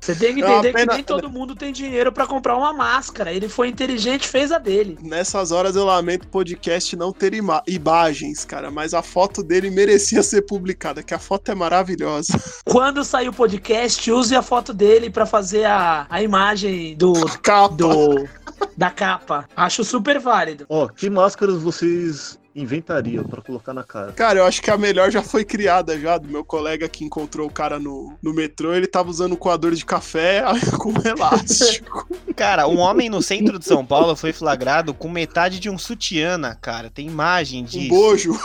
[0.00, 2.72] Você tem que É entender que pena- nem todo mundo tem dinheiro pra comprar uma
[2.72, 3.32] máscara.
[3.32, 4.96] Ele foi inteligente, fez a dele.
[5.02, 9.70] Nessas horas eu lamento o podcast não ter ima- imagens, cara, mas a foto dele
[9.70, 12.40] merecia ser publicada, que a foto é maravilhosa.
[12.64, 17.74] Quando sair o podcast, use a foto dele pra fazer a, a imagem do, Capa.
[17.74, 18.28] do
[18.76, 19.48] da capa.
[19.56, 20.66] Acho super válido.
[20.68, 24.12] Ó, que máscaras vocês inventariam pra colocar na cara?
[24.12, 27.46] Cara, eu acho que a melhor já foi criada já, do meu colega que encontrou
[27.46, 30.42] o cara no, no metrô, ele tava usando um coador de café
[30.78, 32.06] com um elástico.
[32.34, 36.36] Cara, um homem no centro de São Paulo foi flagrado com metade de um sutiã
[36.36, 36.90] na cara.
[36.90, 37.86] Tem imagem disso.
[37.86, 38.40] Um bojo.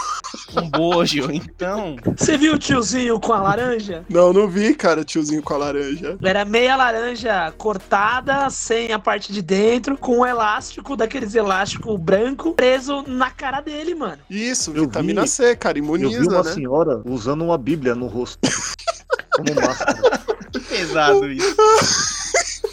[0.55, 1.29] Um bojo.
[1.31, 4.05] Então, Você viu o tiozinho com a laranja?
[4.09, 6.17] Não, não vi, cara, tiozinho com a laranja.
[6.23, 12.53] Era meia laranja cortada, sem a parte de dentro, com um elástico, daqueles elástico branco,
[12.53, 14.21] preso na cara dele, mano.
[14.29, 16.51] Isso, Eu vitamina vi- C, cara, Eu vi imuniza, uma né?
[16.53, 18.39] senhora usando uma bíblia no rosto.
[19.35, 20.19] Como máscara.
[20.51, 21.55] que pesado isso.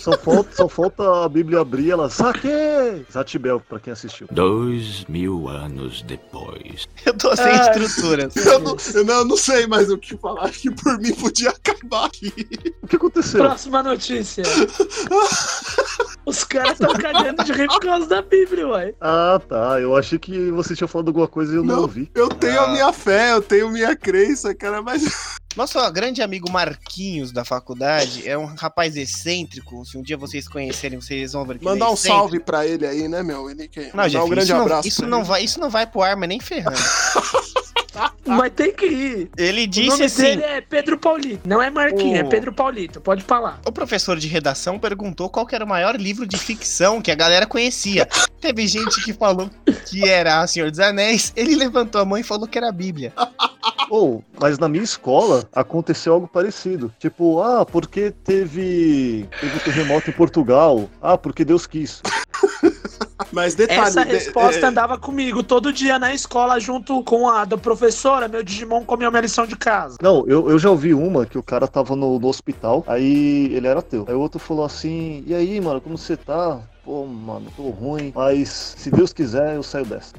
[0.08, 2.08] Só falta, só falta a Bíblia abrir ela.
[2.08, 2.48] Saque!
[3.12, 4.26] Zatibel, pra quem assistiu.
[4.30, 6.88] Dois mil anos depois.
[7.04, 7.70] Eu tô sem Ai.
[7.78, 8.34] estruturas.
[8.36, 10.48] Eu não, eu não, eu não sei mais o que falar.
[10.50, 12.32] Que por mim podia acabar aqui.
[12.82, 13.40] O que aconteceu?
[13.40, 14.42] Próxima notícia.
[16.26, 18.94] Os caras estão cagando de rir por causa da Bíblia, ué.
[19.00, 19.80] Ah, tá.
[19.80, 21.82] Eu achei que você tinha falado alguma coisa e eu não, Não.
[21.82, 22.10] ouvi.
[22.14, 22.64] Eu tenho Ah.
[22.64, 25.38] a minha fé, eu tenho minha crença, cara, mas.
[25.58, 29.84] Nosso grande amigo Marquinhos da faculdade é um rapaz excêntrico.
[29.84, 32.64] Se um dia vocês conhecerem, vocês vão ver que ele Mandar é um salve pra
[32.64, 33.50] ele aí, né, meu?
[33.50, 33.86] Ele quer.
[33.86, 34.88] Não, Mandar Jeff, um grande isso, não, abraço.
[34.88, 35.26] isso, não ele.
[35.26, 36.78] vai, isso não vai pro ar, mas nem ferrando.
[38.24, 39.30] Mas tem que ir.
[39.36, 41.48] Ele O disse nome assim: dele é Pedro Paulito.
[41.48, 42.28] Não é Marquinhos, é Oh.
[42.28, 43.00] Pedro Paulito.
[43.00, 43.58] Pode falar.
[43.66, 47.14] O professor de redação perguntou qual que era o maior livro de ficção que a
[47.16, 48.06] galera conhecia.
[48.40, 49.50] Teve gente que falou
[49.86, 51.32] que era Senhor dos Anéis.
[51.34, 53.12] Ele levantou a mão e falou que era a Bíblia.
[53.90, 56.92] Ou, mas na minha escola aconteceu algo parecido.
[56.98, 60.88] Tipo, ah, porque teve, teve um terremoto em Portugal.
[61.00, 62.02] Ah, porque Deus quis.
[63.32, 63.80] Mas detalhe.
[63.80, 68.28] Essa resposta é, andava comigo todo dia na escola, junto com a da professora.
[68.28, 69.98] Meu Digimon comeu minha lição de casa.
[70.00, 73.66] Não, eu, eu já ouvi uma que o cara tava no, no hospital, aí ele
[73.66, 74.06] era ateu.
[74.08, 76.60] Aí o outro falou assim: E aí, mano, como você tá?
[76.84, 80.14] Pô, mano, tô ruim, mas se Deus quiser, eu saio dessa.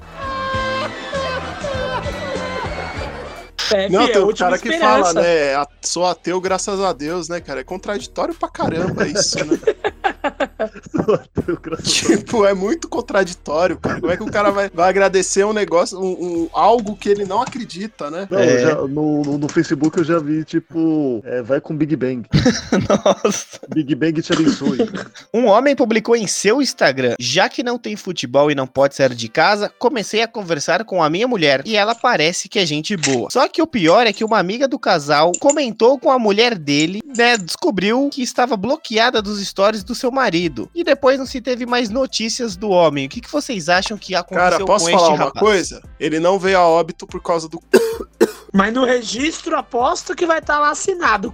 [3.71, 5.65] É, Não, é tem a um cara que fala, né?
[5.81, 7.61] Sou ateu graças a Deus, né, cara?
[7.61, 9.59] É contraditório pra caramba isso, né?
[11.83, 13.99] tipo, é muito contraditório, cara.
[13.99, 17.25] Como é que o cara vai, vai agradecer um negócio, um, um- algo que ele
[17.25, 18.27] não acredita, né?
[18.29, 18.59] Não, É.
[18.59, 22.23] já- no, no, no Facebook eu já vi, tipo, é, vai com Big Bang.
[23.23, 23.59] Nossa.
[23.73, 24.79] Big Bang te abençoe.
[25.33, 29.13] Um homem publicou em seu Instagram: Já que não tem futebol e não pode sair
[29.13, 32.95] de casa, comecei a conversar com a minha mulher e ela parece que é gente
[32.95, 33.29] boa.
[33.31, 37.01] Só que o pior é que uma amiga do casal comentou com a mulher dele,
[37.15, 37.37] né?
[37.37, 40.69] Descobriu que estava bloqueada dos stories do seu marido.
[40.73, 43.05] E depois não se teve mais notícias do homem.
[43.05, 45.39] O que, que vocês acham que aconteceu Cara, posso com falar uma rapaz?
[45.39, 45.81] coisa?
[45.99, 47.61] Ele não veio a óbito por causa do.
[48.53, 51.33] Mas no registro, aposto que vai estar lá assinado.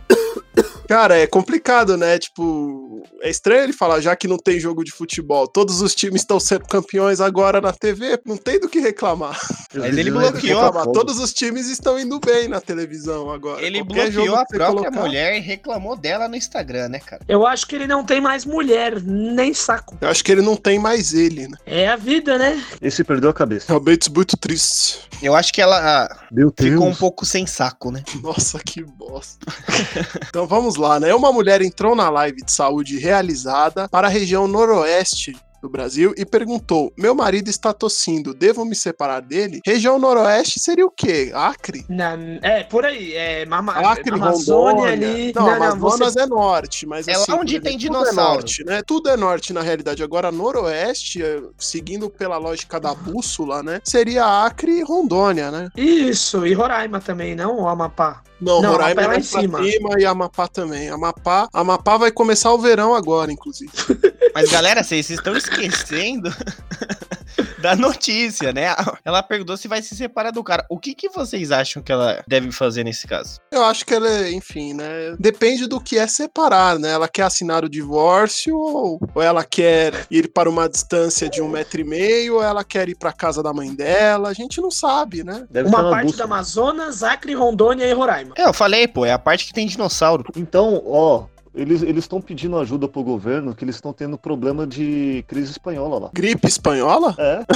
[0.88, 2.20] Cara, é complicado, né?
[2.20, 2.85] Tipo,
[3.22, 6.40] é estranho ele falar, já que não tem jogo de futebol, todos os times estão
[6.40, 9.40] sendo campeões agora na TV, não tem do que reclamar.
[9.74, 10.92] Mas ele é bloqueou.
[10.94, 13.62] Todos os times estão indo bem na televisão agora.
[13.62, 17.22] Ele Qualquer bloqueou a própria colocar- mulher e reclamou dela no Instagram, né, cara?
[17.28, 19.98] Eu acho que ele não tem mais mulher, nem saco.
[20.02, 21.58] Eu acho que ele não tem mais ele, né?
[21.66, 22.64] É a vida, né?
[22.82, 23.66] Esse perdeu a cabeça.
[23.68, 25.00] Realmente muito triste.
[25.22, 26.70] Eu acho que ela ah, Meu Deus.
[26.72, 28.04] ficou um pouco sem saco, né?
[28.22, 29.46] Nossa, que bosta.
[30.30, 31.14] então vamos lá, né?
[31.14, 36.24] Uma mulher entrou na live de saúde realizada para a região noroeste do Brasil e
[36.26, 39.62] perguntou: Meu marido está tossindo, devo me separar dele?
[39.66, 41.32] Região noroeste seria o quê?
[41.34, 41.84] Acre?
[41.90, 43.16] Na- é, por aí.
[43.16, 44.92] É Mama, Acre, Amazônia Rondônia.
[45.10, 45.34] ali.
[45.34, 48.20] Não, Amazonas você- é norte, mas É assim, lá onde tem tudo dinossauro.
[48.20, 48.82] É norte, né?
[48.86, 50.04] Tudo é norte na realidade.
[50.04, 53.80] Agora, noroeste, é, seguindo pela lógica da bússola, né?
[53.84, 55.70] Seria Acre e Rondônia, né?
[55.76, 57.62] Isso, e Roraima também, não?
[57.62, 58.22] O Amapá.
[58.40, 59.64] Não, Não, Roraima é lá em cima.
[59.64, 60.90] cima e Amapá também.
[60.90, 63.72] Amapá, Amapá vai começar o verão agora, inclusive.
[64.36, 66.30] Mas galera, vocês estão esquecendo
[67.62, 68.76] da notícia, né?
[69.04, 70.66] Ela perguntou se vai se separar do cara.
[70.70, 73.40] O que, que vocês acham que ela deve fazer nesse caso?
[73.52, 75.16] Eu acho que ela, é, enfim, né?
[75.20, 76.92] Depende do que é separar, né?
[76.92, 81.82] Ela quer assinar o divórcio ou, ela quer ir para uma distância de um metro
[81.82, 84.30] e meio ou ela quer ir para casa da mãe dela.
[84.30, 85.46] A gente não sabe, né?
[85.50, 86.28] Deve Uma parte bússola.
[86.28, 88.34] do Amazonas, Acre, Rondônia e Roraima.
[88.38, 90.26] É, eu falei, pô, é a parte que tem dinossauro.
[90.36, 95.52] Então, ó, eles estão pedindo ajuda pro governo, que eles estão tendo problema de crise
[95.52, 96.10] espanhola lá.
[96.14, 97.16] Gripe espanhola?
[97.18, 97.46] É,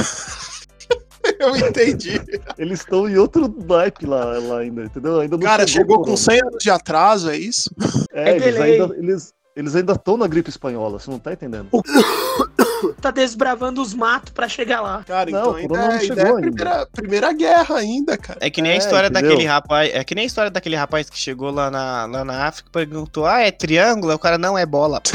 [1.40, 2.20] Eu entendi.
[2.58, 5.20] eles estão em outro naipe lá, lá ainda, entendeu?
[5.20, 6.18] Ainda não Cara, chegou o com corona.
[6.18, 7.70] 100 anos de atraso, é isso?
[8.14, 8.82] É, É eles delay.
[8.82, 11.68] ainda, eles, eles ainda estão na gripe espanhola, você não tá entendendo?
[13.00, 15.04] Tá desbravando os matos pra chegar lá.
[15.08, 16.42] Cara, Não, então ainda, não é- ainda chegou é a ainda.
[16.42, 18.40] primeira, primeira guerra ainda, cara.
[18.42, 19.30] É que nem a É, história entendeu?
[19.32, 19.92] daquele rapaz.
[19.94, 22.74] É que nem a história daquele rapaz que chegou lá na, lá na África e
[22.74, 24.14] perguntou: Ah, é triângulo?
[24.14, 25.02] O cara não é bola.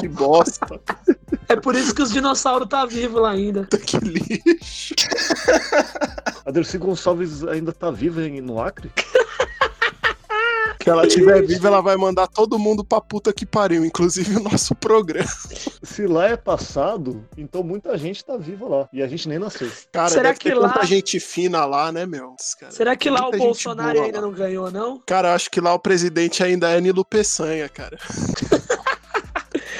[0.00, 0.80] Que bosta.
[1.48, 3.66] É por isso que os dinossauros tá vivo lá ainda.
[3.86, 4.94] que lixo.
[6.44, 8.90] A Dercy Gonçalves ainda tá viva no Acre?
[10.88, 14.40] Se ela estiver viva, ela vai mandar todo mundo pra puta que pariu, inclusive o
[14.40, 15.28] nosso programa.
[15.82, 18.88] Se lá é passado, então muita gente tá viva lá.
[18.92, 19.70] E a gente nem nasceu.
[19.92, 22.34] Cara, Será deve que ter lá- tanta gente fina lá, né, meu?
[22.58, 24.26] Cara, Será que lá o Bolsonaro ainda lá.
[24.26, 25.00] não ganhou, não?
[25.06, 27.98] Cara, eu acho que lá o presidente ainda é Nilo Peçanha, cara.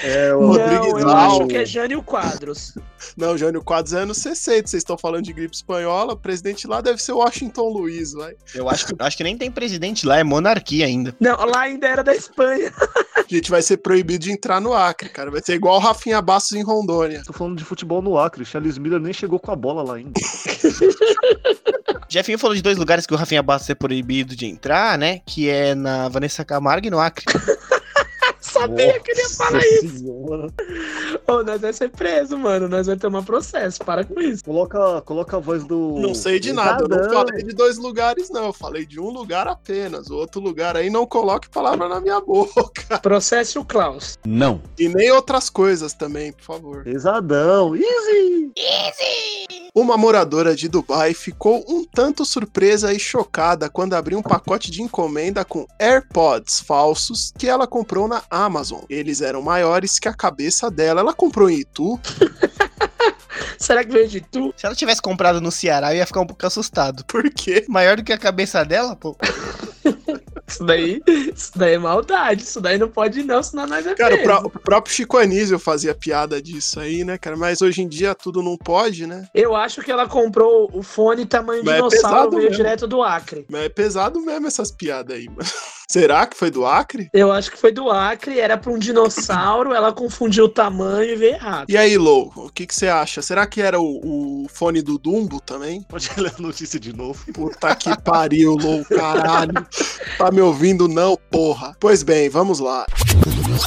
[0.02, 2.74] É, o o Rodrigues não, eu acho que é Jânio Quadros.
[3.16, 4.68] Não, Jânio Quadros é anos 60.
[4.68, 6.12] Vocês estão falando de gripe espanhola.
[6.12, 8.34] O presidente lá deve ser Washington Luiz, vai.
[8.54, 11.14] Eu acho que, acho que nem tem presidente lá, é monarquia ainda.
[11.18, 12.72] Não, lá ainda era da Espanha.
[13.16, 15.30] A gente vai ser proibido de entrar no Acre, cara.
[15.30, 17.22] Vai ser igual o Rafinha Bastos em Rondônia.
[17.26, 18.44] Tô falando de futebol no Acre.
[18.44, 20.12] Charles Miller nem chegou com a bola lá ainda.
[22.08, 25.20] Jefinho falou de dois lugares que o Rafinha Bastos é proibido de entrar, né?
[25.26, 27.24] Que é na Vanessa Camargo e no Acre.
[28.60, 29.98] Sabia que ele ia falar isso.
[29.98, 30.52] Senhora.
[31.26, 32.68] Ô, nós vai ser preso, mano.
[32.68, 33.80] Nós vai tomar processo.
[33.84, 34.44] Para com isso.
[34.44, 35.98] Coloca, coloca a voz do.
[35.98, 36.84] Não sei de nada.
[36.84, 38.46] Eu não falei de dois lugares, não.
[38.46, 40.08] Eu falei de um lugar apenas.
[40.10, 42.98] O outro lugar aí não coloque palavra na minha boca.
[43.02, 44.18] Processe o Klaus.
[44.26, 44.62] Não.
[44.78, 46.84] E nem outras coisas também, por favor.
[46.84, 47.74] Pesadão.
[47.74, 48.52] Easy!
[49.74, 54.82] Uma moradora de Dubai ficou um tanto surpresa e chocada quando abriu um pacote de
[54.82, 58.82] encomenda com AirPods falsos que ela comprou na Amazon.
[58.88, 61.00] Eles eram maiores que a cabeça dela.
[61.00, 62.00] Ela comprou em Itu.
[63.58, 64.52] Será que veio de tu?
[64.56, 67.04] Se ela tivesse comprado no Ceará, eu ia ficar um pouco assustado.
[67.04, 67.64] Por quê?
[67.68, 69.16] Maior do que a cabeça dela, pô.
[70.48, 71.02] Isso daí,
[71.34, 72.42] isso daí é maldade.
[72.42, 74.46] Isso daí não pode não, senão nós é Cara, o, preso.
[74.46, 77.36] o próprio Chico Anísio fazia piada disso aí, né, cara?
[77.36, 79.28] Mas hoje em dia tudo não pode, né?
[79.34, 82.56] Eu acho que ela comprou o fone tamanho Mas é dinossauro, pesado veio mesmo.
[82.56, 83.46] direto do Acre.
[83.50, 85.38] Mas é pesado mesmo essas piadas aí, mano.
[85.90, 87.08] Será que foi do Acre?
[87.14, 91.16] Eu acho que foi do Acre, era pra um dinossauro, ela confundiu o tamanho e
[91.16, 91.70] veio errado.
[91.70, 93.22] E aí, Lou, o que que você acha?
[93.22, 95.80] Será que era o, o fone do Dumbo também?
[95.88, 97.24] Pode ler a notícia de novo.
[97.32, 99.54] Puta que pariu, Lou, caralho.
[100.18, 101.76] Tá me ouvindo não, porra?
[101.78, 102.84] Pois bem, vamos lá.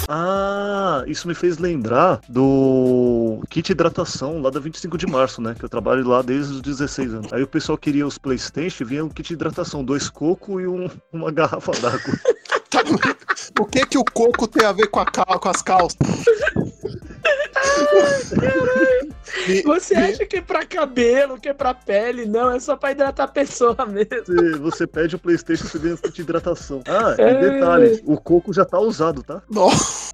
[0.08, 5.56] Ah, isso me fez lembrar do kit hidratação lá da 25 de março, né?
[5.58, 7.34] Que eu trabalho lá desde os 16 anos.
[7.34, 10.68] Aí o pessoal queria os Playstation e vinha um kit de hidratação, dois cocos e
[10.68, 12.00] um- uma garrafa d'água.
[13.60, 15.98] O que que o coco tem a ver com, a cal- com as calças?
[18.38, 19.01] Me-
[19.66, 22.26] Você acha que é pra cabelo, que é pra pele?
[22.26, 24.60] Não, é só pra hidratar a pessoa mesmo.
[24.62, 26.82] Você, pede o Playstation, você ganha de hidratação.
[26.88, 27.40] Ah, e É.
[27.52, 29.42] detalhe, o coco já tá usado, tá?
[29.50, 30.12] Nossa.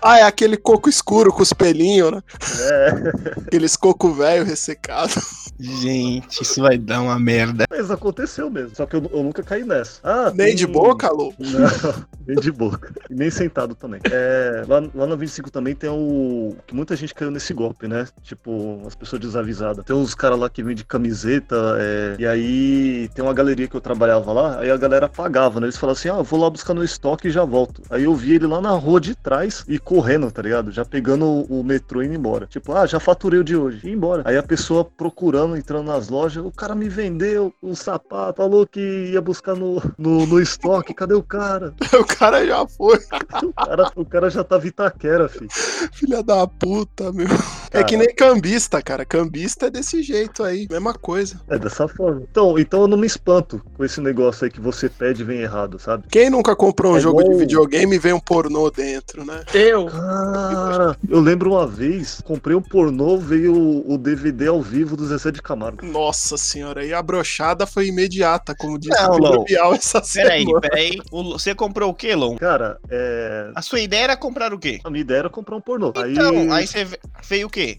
[0.00, 2.22] Ah, é aquele coco escuro com os pelinhos, né?
[2.62, 3.40] É.
[3.46, 5.12] Aqueles coco velho ressecado.
[5.60, 7.64] Gente, isso vai dar uma merda.
[7.68, 10.00] Mas aconteceu mesmo, só que eu, eu nunca caí nessa.
[10.04, 11.34] Ah, Nem tem- de boca, Lou?
[11.38, 11.68] Não,
[12.26, 12.92] nem de boca.
[13.10, 14.00] E nem sentado também.
[14.10, 16.56] É, lá, lá na 25 também tem o.
[16.66, 18.06] que muita gente caiu nesse golpe, né?
[18.22, 18.37] Tipo,
[18.86, 19.84] as pessoas desavisadas.
[19.84, 23.80] Tem uns caras lá que vendem camiseta, é, e aí tem uma galeria que eu
[23.80, 25.66] trabalhava lá, aí a galera pagava, né?
[25.66, 27.82] Eles falavam assim: ah, vou lá buscar no estoque e já volto.
[27.90, 30.70] Aí eu vi ele lá na rua de trás e correndo, tá ligado?
[30.70, 32.46] Já pegando o, o metrô e indo embora.
[32.46, 33.80] Tipo, ah, já faturei o de hoje.
[33.86, 34.22] E embora.
[34.24, 38.80] Aí a pessoa procurando, entrando nas lojas, o cara me vendeu um sapato, falou que
[39.12, 41.74] ia buscar no, no, no estoque, cadê o cara?
[41.98, 42.98] O cara já foi.
[43.42, 45.48] O cara, o cara já tava Itaquera, filho.
[45.92, 47.26] Filha da puta, meu.
[47.70, 49.04] É que nem cambista, cara.
[49.04, 50.66] Cambista é desse jeito aí.
[50.70, 51.40] Mesma coisa.
[51.48, 52.22] É dessa forma.
[52.30, 55.40] Então, então eu não me espanto com esse negócio aí que você pede e vem
[55.40, 56.04] errado, sabe?
[56.10, 59.42] Quem nunca comprou um É jogo de igual- videogame e vem um pornô dentro, né?
[59.54, 59.86] Eu.
[59.86, 65.30] Cara, eu lembro uma vez, comprei um pornô, veio o, DVD ao vivo do Zezé
[65.30, 65.84] de Camargo.
[65.84, 69.44] Nossa senhora, e a brochada foi imediata, como disse Não, o.
[69.44, 70.60] Bial essa Peraí, semana.
[70.60, 70.98] peraí.
[71.10, 72.36] O- Você comprou o quê, Lon?
[72.36, 73.50] Cara, é.
[73.54, 74.80] A sua ideia era comprar o quê?
[74.84, 75.88] A minha ideia era comprar um pornô.
[75.90, 77.78] Então, aí, aí você ve- veio o quê?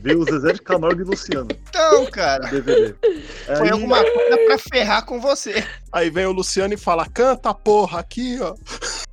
[0.00, 1.48] Veio o Zezé de Camargo e Luciano.
[1.68, 2.94] Então, cara, DVD.
[3.46, 5.64] foi Aí- alguma coisa pra ferrar com você.
[5.92, 8.54] Aí vem o Luciano e fala: canta porra aqui, ó.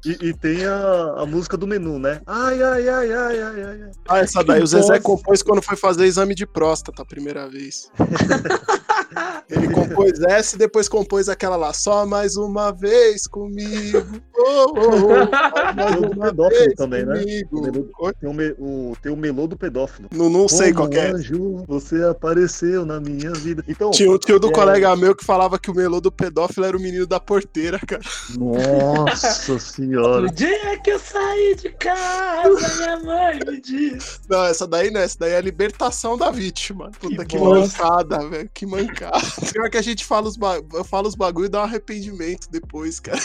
[0.06, 2.22] E, e tem a, a música do menu, né?
[2.26, 3.92] Ai, ai, ai, ai, ai, ai.
[4.08, 7.50] Ah, essa daí Que o Zezé compôs quando foi fazer exame de próstata a primeira
[7.50, 7.90] vez.
[9.50, 14.06] Ele compôs essa e depois compôs aquela lá, só mais uma vez comigo.
[14.38, 15.28] Oh, oh, oh,
[15.76, 17.20] mais Tem o pedófilo também, né?
[17.50, 17.62] comigo.
[17.62, 20.10] Melô- Tem o, me- o- tem o melô do pedófilo.
[20.14, 21.12] Não, não sei qual é.
[21.12, 23.64] anjo, você apareceu na minha vida.
[23.68, 26.66] Então, Tinha o tio do é, colega meu que falava que o melô do pedófilo
[26.68, 28.02] era o menino da porteira, cara.
[28.38, 30.22] Nossa senhora.
[30.22, 34.20] No dia que eu saí de casa, minha mãe me disse.
[34.30, 36.92] Não, essa daí não, essa daí é a libertação da vítima.
[37.00, 37.84] Puta que, bosta.
[37.84, 38.50] mancada, velho.
[38.54, 39.18] Que mancada.
[39.52, 40.62] Pior que a gente fala os, ba...
[40.74, 43.20] eu falo os bagulho e dá um arrependimento depois, cara.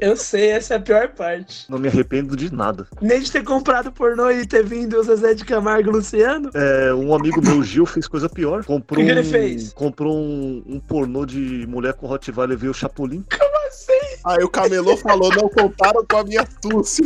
[0.00, 1.66] Eu sei, essa é a pior parte.
[1.70, 2.86] Não me arrependo de nada.
[3.00, 6.50] Nem de ter comprado pornô e ter vindo o Zezé de Camargo Luciano.
[6.54, 8.64] É, um amigo meu, Gil, fez coisa pior.
[8.64, 9.72] Comprou, O que que ele um, fez?
[9.72, 13.24] comprou um, um pornô de mulher com Rottweiler veio o Chapolin.
[13.38, 14.20] Como assim?
[14.24, 17.02] Aí o camelô falou, não contaram com a minha tosse.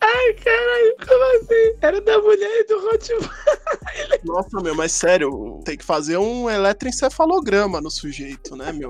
[0.00, 1.78] Ai, caralho, como assim?
[1.80, 4.20] Era da mulher e do Rottweiler.
[4.24, 8.88] Nossa, meu, mas sério, tem que fazer um eletroencefalograma no sujeito, né, meu?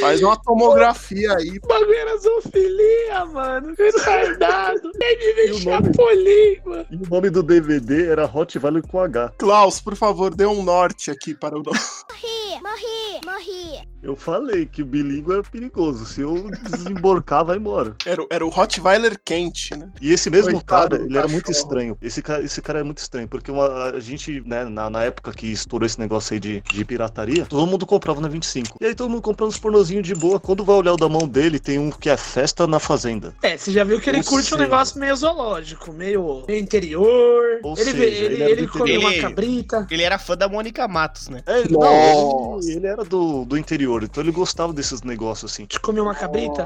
[0.00, 1.58] Faz uma tomografia aí.
[1.62, 3.74] O bagulho era zoofilia, mano.
[3.76, 4.90] Retardado.
[4.98, 5.86] Ver E o nome?
[5.86, 6.86] Chapolin, mano.
[6.90, 9.32] E o nome do DVD era Rottweiler com H.
[9.38, 11.62] Klaus, por favor, dê um norte aqui para o.
[11.62, 13.88] Morri, morri, morri.
[14.02, 16.06] Eu falei que o bilíngue era perigoso.
[16.06, 17.94] Se eu desemborcar, vai embora.
[18.06, 19.90] Era, o- era o Rottweiler quente, né?
[20.00, 21.62] E esse mesmo Coitado cara, ele era muito cachorro.
[21.64, 21.98] estranho.
[22.00, 25.32] Esse cara, esse cara é muito estranho, porque uma- a gente, né, na, na época
[25.32, 28.78] que estourou esse negócio aí de, de pirataria, todo mundo comprava na 25.
[28.80, 30.40] E aí todo mundo comprando os pornozinhos de boa.
[30.40, 33.34] Quando vai olhar o da mão dele, tem um que é festa na fazenda.
[33.42, 36.58] É, você já viu que ele Ou curte um seja- negócio meio zoológico, meio, meio
[36.60, 37.60] interior.
[37.62, 39.86] Ou ele seja, ele, ele ele comeu uma cabrita.
[39.90, 41.42] Ele era fã da Mônica Matos, né?
[41.46, 42.72] É, não, Nossa.
[42.72, 45.66] ele, era do, do interior, então ele gostava desses negócios assim.
[45.82, 46.64] Comeu uma cabrita.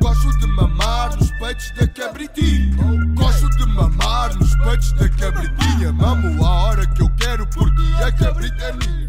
[0.00, 2.76] Gosto de mamar nos peitos da cabritinha.
[3.14, 5.92] Gosto de mamar nos peitos da cabritinha.
[5.92, 9.08] Mamo a hora que eu quero porque a cabrita é minha.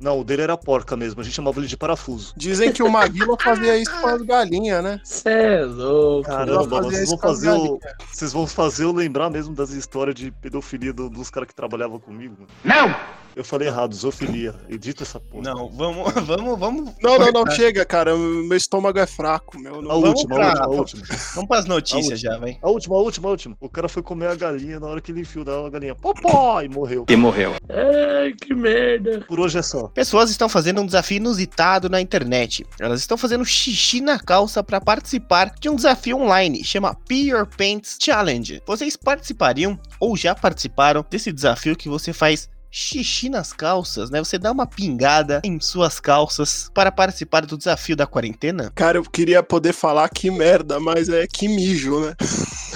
[0.00, 2.32] Não, o dele era porca mesmo, a gente chamava ele de parafuso.
[2.36, 5.00] Dizem que o Maguila fazia isso com as galinhas, né?
[5.02, 6.28] Cê é louco.
[6.30, 7.80] Caramba, vocês vão, fazer o,
[8.12, 11.98] vocês vão fazer eu lembrar mesmo das histórias de pedofilia do- dos caras que trabalhavam
[11.98, 12.46] comigo.
[12.64, 12.94] Não!
[13.38, 14.52] Eu falei errado, zoofilia.
[14.68, 15.44] Edita essa porra.
[15.44, 16.92] Não, vamos, vamos, vamos.
[17.00, 18.16] Não, não, não, chega, cara.
[18.16, 19.76] Meu estômago é fraco, meu.
[19.76, 19.88] A Não...
[20.00, 21.02] vamos última, pra- a última, a última.
[21.36, 22.58] Vamos pras notícias A já, vai.
[22.60, 23.56] A última, a última, a última.
[23.60, 25.94] O cara foi comer a galinha na hora que ele enfiou a galinha.
[25.94, 26.60] Popó!
[26.62, 27.06] E morreu.
[27.08, 27.54] E morreu.
[27.68, 29.20] Ai, que merda.
[29.28, 29.86] Por hoje é só.
[29.86, 32.66] Pessoas estão fazendo um desafio inusitado na internet.
[32.80, 37.46] Elas estão fazendo xixi na calça para participar de um desafio online, chama Pee Your
[37.46, 38.60] Pants Challenge.
[38.66, 44.18] Vocês participariam ou já participaram desse desafio que você faz xixi nas calças, né?
[44.18, 48.70] Você dá uma pingada em suas calças para participar do desafio da quarentena?
[48.74, 52.14] Cara, eu queria poder falar que merda, mas é que mijo, né?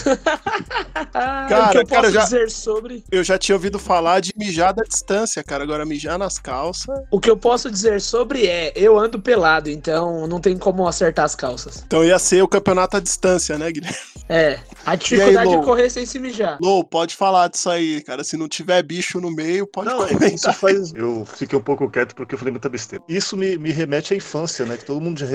[1.12, 3.04] Cara, o que eu cara, posso já- dizer sobre.
[3.10, 5.62] Eu já tinha ouvido falar de mijar da distância, cara.
[5.64, 7.02] Agora mijar nas calças.
[7.10, 11.24] O que eu posso dizer sobre é, eu ando pelado, então não tem como acertar
[11.24, 11.82] as calças.
[11.86, 13.96] Então ia ser o campeonato à distância, né, Guilherme?
[14.28, 15.60] É, a dificuldade Lou?
[15.60, 16.56] de correr sem se mijar.
[16.60, 18.24] Lou, pode falar disso aí, cara.
[18.24, 20.32] Se não tiver bicho no meio, pode Não, comentar.
[20.32, 20.92] isso faz.
[20.94, 23.04] Eu fiquei um pouco quieto porque eu falei muita besteira.
[23.08, 24.76] Isso me, me remete à infância, né?
[24.76, 25.26] Que todo mundo já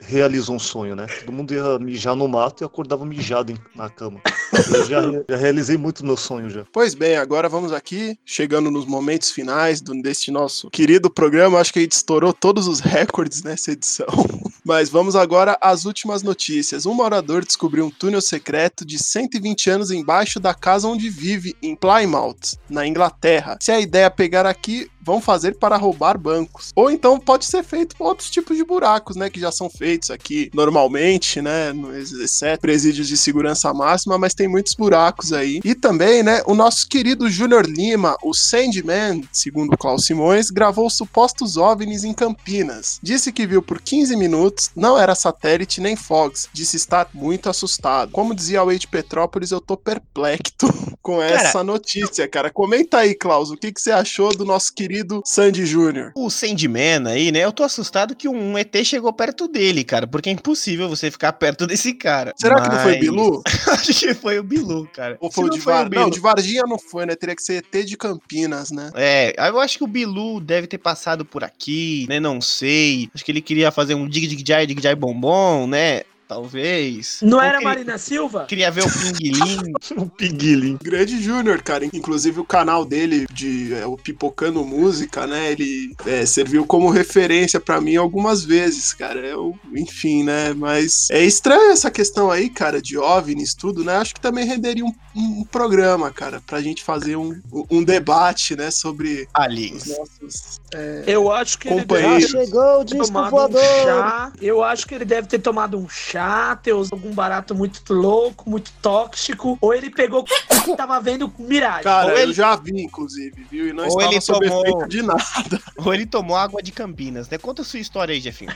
[0.00, 1.06] realizou um sonho, né?
[1.20, 4.15] Todo mundo ia mijar no mato e acordava mijado em- na cama.
[4.52, 6.64] Eu já, já realizei muito meu sonho já.
[6.72, 11.58] Pois bem, agora vamos aqui, chegando nos momentos finais do, deste nosso querido programa.
[11.58, 14.06] Acho que a gente estourou todos os recordes nessa edição.
[14.64, 16.86] Mas vamos agora às últimas notícias.
[16.86, 21.76] Um morador descobriu um túnel secreto de 120 anos embaixo da casa onde vive, em
[21.76, 23.56] Plymouth, na Inglaterra.
[23.60, 26.72] Se a ideia pegar aqui, vão fazer para roubar bancos.
[26.74, 29.30] Ou então pode ser feito por outros tipos de buracos, né?
[29.30, 31.72] Que já são feitos aqui normalmente, né?
[31.72, 35.60] no- Exceto presídios de segurança máxima, mas tem muitos buracos aí.
[35.64, 36.42] E também, né?
[36.46, 42.98] O nosso querido Júnior Lima, o Sandman, segundo Klaus Simões, gravou supostos OVNIs em Campinas.
[43.00, 46.48] Disse que viu por 15 minutos, não era satélite nem Fox.
[46.52, 48.10] Disse estar muito assustado.
[48.10, 50.66] Como dizia o Wade Petrópolis, eu tô perplexo
[51.00, 52.50] com essa notícia, cara.
[52.50, 56.12] Comenta aí, Klaus, o que, que você achou do nosso querido Sandy Júnior?
[56.14, 57.40] O Sandman aí, né?
[57.44, 61.32] Eu tô assustado que um ET chegou perto dele, cara, porque é impossível você ficar
[61.34, 62.32] perto desse cara.
[62.36, 63.42] Será que não foi Mas- Bilu?
[63.72, 65.16] Acho que foi o Bilu, cara.
[65.20, 65.88] Ou Se foi o de foi Var...
[65.88, 67.14] Bilu- Não, de Varginha não foi, né?
[67.14, 68.90] Teria que ser ET de Campinas, né?
[68.94, 72.20] É, eu acho que o Bilu deve ter passado por aqui, né?
[72.20, 73.08] Não sei.
[73.14, 76.02] Acho que ele queria fazer um dig dig jai dig jai bombom, né?
[76.28, 77.18] Talvez.
[77.22, 78.44] Não era queria- Marina Silva?
[78.46, 79.72] Queria ver o Pinguilim.
[79.96, 80.78] o Pinguilim.
[80.82, 81.84] Grande Júnior, cara.
[81.84, 85.52] Inclusive o canal dele de é, o Pipocando Música, né?
[85.52, 89.20] Ele é, serviu como referência pra mim algumas vezes, cara.
[89.20, 90.52] Eu, enfim, né?
[90.52, 93.96] Mas é estranho essa questão aí, cara, de OVNIs, tudo, né?
[93.96, 98.70] Acho que também renderia um, um programa, cara, pra gente fazer um, um debate, né?
[98.70, 99.86] Sobre aliens.
[99.86, 100.60] os nossos.
[100.74, 102.20] é, Eu acho que ele Companheiro.
[102.20, 103.52] deve Chegou o ter tomado um
[103.84, 104.32] chá.
[104.40, 106.15] Eu acho que ele deve ter tomado um chá,
[106.62, 111.84] ter usado algum barato muito louco, muito tóxico, ou ele pegou que tava vendo miragem.
[111.84, 113.68] Cara, Ou eu ele- já vi, inclusive, viu?
[113.68, 115.22] E não Ou estava ele sob tomou- efeito de nada.
[115.84, 117.38] Ou ele tomou água de Campinas, né?
[117.38, 118.52] Conta a sua história aí, Jefinho.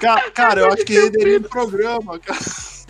[0.00, 2.40] Ca- Cara, eu acho que renderia um programa, cara.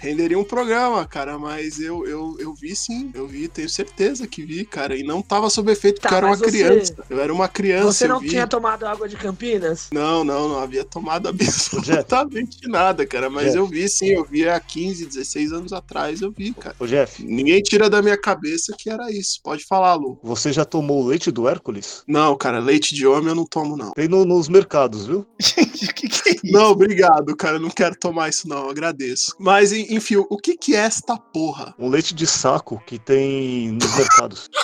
[0.05, 4.45] Renderia um programa, cara, mas eu, eu, eu vi sim, eu vi, tenho certeza que
[4.45, 6.95] vi, cara, e não tava sob efeito porque Tá, eu era uma você- criança.
[7.11, 8.29] Eu era uma criança, Você não eu vi.
[8.29, 9.89] tinha tomado água de Campinas?
[9.93, 13.31] Não, não, não havia tomado absolutamente nada, cara.
[13.31, 13.57] Mas Jeff.
[13.57, 16.77] eu vi sim, eu vi há 15, 16 anos atrás, eu vi, cara.
[16.79, 19.41] Ô, Jeff, Ninguém tira da minha cabeça que era isso.
[19.43, 20.19] Pode falar, Lu.
[20.23, 22.03] você já tomou o leite do Hércules?
[22.07, 23.93] Não, cara, leite de homem eu não tomo, não.
[23.93, 25.27] Tem no- nos mercados, viu?
[25.41, 26.53] Gente, o que, que é isso?
[26.53, 27.57] Não, obrigado, cara.
[27.57, 28.65] eu Não quero tomar isso, não.
[28.65, 29.35] eu Agradeço.
[29.39, 31.75] Mas, en- enfim, o que que é esta porra?
[31.79, 34.49] Um leite de saco que tem nos mercados.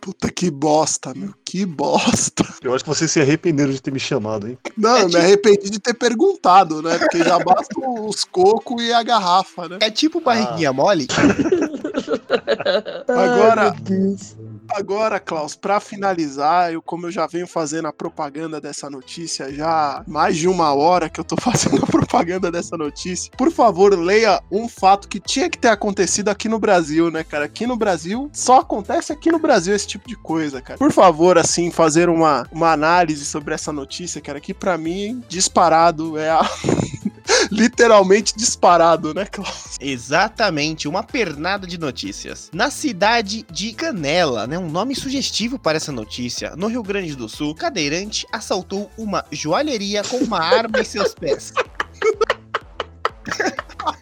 [0.00, 1.34] Puta que bosta, meu.
[1.44, 2.44] Que bosta.
[2.62, 4.56] Eu acho que vocês se arrependeram de ter me chamado, hein?
[4.76, 6.96] Não, É eu me tipo- arrependi de ter perguntado, né?
[6.96, 9.78] Porque já basta os cocos e a garrafa, né?
[9.80, 11.08] É tipo barriguinha mole?
[13.08, 14.36] Agora, Ai, meu Deus.
[14.70, 20.02] Agora, Klaus, pra finalizar, eu, como eu já venho fazendo a propaganda dessa notícia já
[20.06, 24.42] mais de uma hora que eu tô fazendo a propaganda dessa notícia, por favor, leia
[24.50, 27.44] um fato que tinha que ter acontecido aqui no Brasil, né, cara?
[27.44, 30.78] Aqui no Brasil, só acontece aqui no Brasil esse tipo de coisa, cara.
[30.78, 36.18] Por favor, assim, fazer uma, uma análise sobre essa notícia, cara, que pra mim, disparado,
[36.18, 36.40] é a.
[37.50, 39.76] Literalmente disparado, né, Klaus?
[39.80, 42.50] Exatamente, uma pernada de notícias.
[42.52, 47.28] Na cidade de Canela, né, um nome sugestivo para essa notícia, no Rio Grande do
[47.28, 51.52] Sul, cadeirante assaltou uma joalheria com uma arma em seus pés.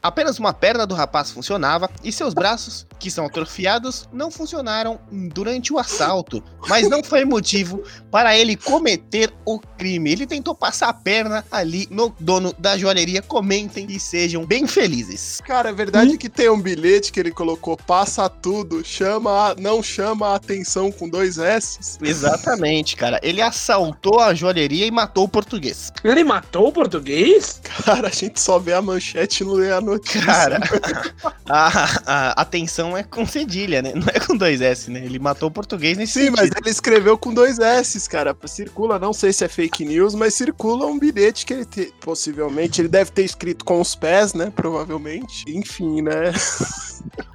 [0.04, 5.00] Apenas uma perna do rapaz funcionava e seus braços, que são atrofiados, não funcionaram
[5.32, 10.12] durante o assalto, mas não foi motivo para ele cometer o crime.
[10.12, 13.22] Ele tentou passar a perna ali no dono da joalheria.
[13.22, 15.40] Comentem e sejam bem felizes.
[15.42, 19.82] Cara, é verdade que tem um bilhete que ele colocou, passa tudo, chama, a- não
[19.82, 21.78] chama a atenção com dois S.
[22.02, 23.18] Exatamente, cara.
[23.22, 25.90] Ele assaltou a joalheria e matou o português.
[26.04, 27.58] Ele matou o português?
[27.86, 29.93] Cara, a gente só vê a manchete e não lê a notícia.
[29.98, 30.60] Cara,
[31.48, 33.92] a, a atenção é com cedilha, né?
[33.94, 35.00] Não é com dois S, né?
[35.04, 36.58] Ele matou o português nesse Sim, mas sentido.
[36.62, 38.36] ele escreveu com dois S, cara.
[38.46, 42.80] Circula, não sei se é fake news, mas circula um bilhete que ele te- possivelmente
[42.80, 44.52] ele deve ter escrito com os pés, né?
[44.54, 45.44] Provavelmente.
[45.48, 46.32] Enfim, né?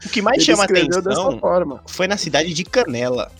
[0.06, 1.84] O que mais Ele chama atenção dessa forma.
[1.88, 3.32] foi na cidade de Canela.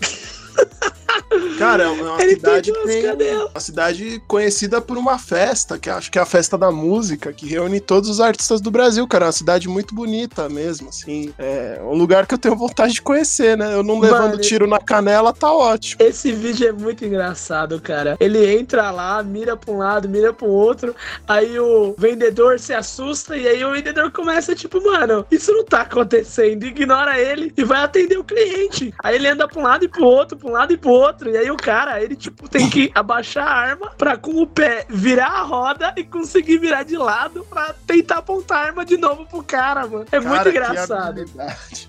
[1.58, 6.18] Cara, é uma Ele cidade tem uma cidade conhecida por uma festa, que acho que
[6.18, 9.26] é a festa da música, que reúne todos os artistas do Brasil, cara.
[9.26, 11.32] É uma cidade muito bonita mesmo, assim.
[11.38, 13.72] É um lugar que eu tenho vontade de conhecer, né?
[13.74, 16.02] Eu não Mano, levando tiro na canela, tá ótimo.
[16.02, 18.16] Esse vídeo é muito engraçado, cara.
[18.18, 20.94] Ele entra lá, mira pra um lado, mira pro outro,
[21.28, 25.82] aí o vendedor se assusta e aí o vendedor começa tipo, mano, isso não tá
[25.82, 28.92] acontecendo, ignora ele e vai atender o cliente.
[29.02, 31.19] Aí ele anda pra um lado e pro outro, pra um lado e pro outro,
[31.28, 34.86] e aí o cara, ele tipo tem que abaixar a arma pra com o pé
[34.88, 39.26] virar a roda e conseguir virar de lado pra tentar apontar a arma de novo
[39.26, 40.06] pro cara, mano.
[40.12, 41.24] É muito Cara, que engraçado.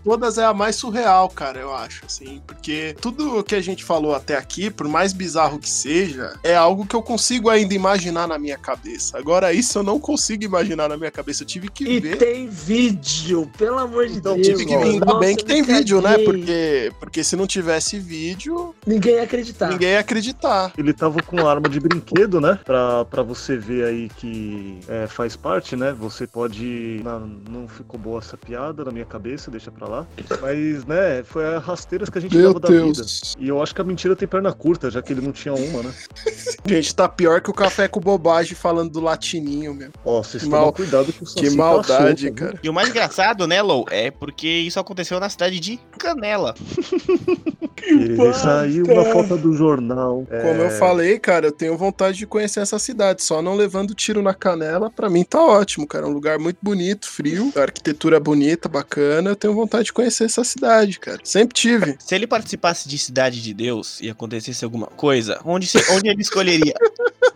[0.04, 3.84] Todas é a mais surreal, cara, eu acho, assim, porque tudo o que a gente
[3.84, 8.28] falou até aqui, por mais bizarro que seja, é algo que eu consigo ainda imaginar
[8.28, 9.18] na minha cabeça.
[9.18, 12.18] Agora, isso eu não consigo imaginar na minha cabeça, eu tive que E ver.
[12.18, 14.48] tem vídeo, pelo amor de Então, Deus.
[14.48, 14.84] tive que ver.
[14.84, 16.18] Ainda Nossa, bem que tem vídeo, né?
[16.20, 19.70] Porque, porque se não tivesse vídeo, Ninguém ia acreditar.
[19.70, 20.72] ninguém ia acreditar.
[20.78, 22.60] Ele tava com arma de brinquedo, né?
[22.66, 25.94] Pra, pra você ver aí que é, faz parte, né?
[25.94, 27.02] Você pode.
[27.04, 27.20] Não,
[27.50, 30.08] não ficou boa essa piada na minha cabeça, deixa pra lá.
[30.42, 33.02] Mas, né, foi as rasteiras que a gente Meu leva da vida.
[33.40, 35.84] E eu acho que a mentira tem perna curta, já que ele não tinha uma,
[35.84, 35.94] né?
[36.66, 39.90] Gente, tá pior que o café com bobagem falando do latininho, meu.
[40.06, 42.36] Ó, vocês mal- cuidado que o Que maldade, viu?
[42.36, 42.60] cara.
[42.64, 46.54] E o mais engraçado, né, Lou, é porque isso aconteceu na cidade de Canela.
[47.82, 50.26] Ele saiu na foto do jornal.
[50.28, 53.94] Como É, eu falei, cara, eu tenho vontade de conhecer essa cidade, só não levando
[53.94, 56.06] tiro na canela, pra mim tá ótimo, cara.
[56.06, 59.30] É um lugar muito bonito, frio, a arquitetura bonita, bacana.
[59.32, 61.20] Eu tenho vontade de conhecer essa cidade, cara.
[61.24, 61.96] Sempre tive.
[62.04, 66.22] Se ele participasse de Cidade de Deus e acontecesse alguma coisa, onde, se- onde ele
[66.22, 66.74] escolheria?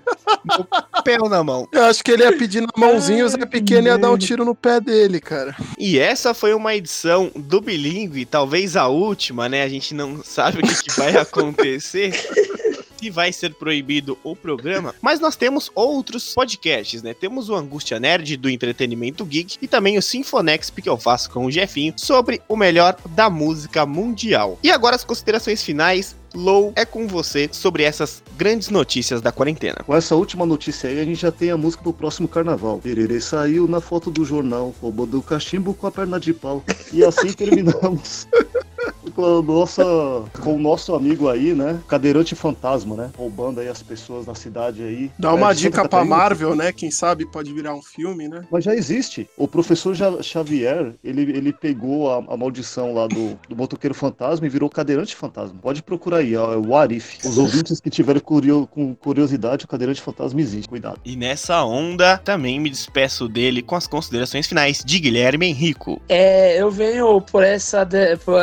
[1.03, 1.67] Pé na mão?
[1.71, 4.43] Eu acho que ele ia pedir na mãozinha, o Zé Pequeno ia dar um tiro
[4.43, 5.55] no pé dele, cara.
[5.77, 9.63] E essa foi uma edição do Bilingue, talvez a última, né?
[9.63, 12.13] A gente não sabe o que, que vai acontecer.
[13.05, 17.13] Se vai ser proibido o programa, mas nós temos outros podcasts, né?
[17.13, 21.45] Temos o Angústia Nerd do Entretenimento Geek e também o Sinfonexp que eu faço com
[21.45, 24.57] o Jefinho sobre o melhor da música mundial.
[24.63, 26.15] E agora as considerações finais.
[26.33, 29.77] Low, é com você sobre essas grandes notícias da quarentena.
[29.85, 32.79] Com essa última notícia aí, a gente já tem a música pro próximo carnaval.
[32.79, 36.61] Tererê saiu na foto do jornal, roubou do cachimbo com a perna de pau.
[36.91, 38.64] E assim terminamos o
[39.15, 39.83] com, a nossa,
[40.41, 41.79] com o nosso amigo aí, né?
[41.87, 43.11] Cadeirante fantasma, né?
[43.17, 45.11] Roubando aí as pessoas na cidade aí.
[45.17, 46.71] Dá uma dica pra Marvel, né?
[46.71, 48.45] Quem sabe pode virar um filme, né?
[48.51, 49.27] Mas já existe.
[49.37, 54.49] O professor Xavier, ele, ele pegou a, a maldição lá do, do motoqueiro fantasma e
[54.49, 55.57] virou cadeirante fantasma.
[55.61, 57.19] Pode procurar aí, ó, é o Arif.
[57.25, 60.67] Os ouvintes que tiverem curio, com curiosidade, o cadeirante fantasma existe.
[60.67, 60.99] Cuidado.
[61.05, 66.01] E nessa onda, também me despeço dele com as considerações finais de Guilherme Henrico.
[66.09, 67.83] É, eu venho por essa.
[67.83, 68.41] De, por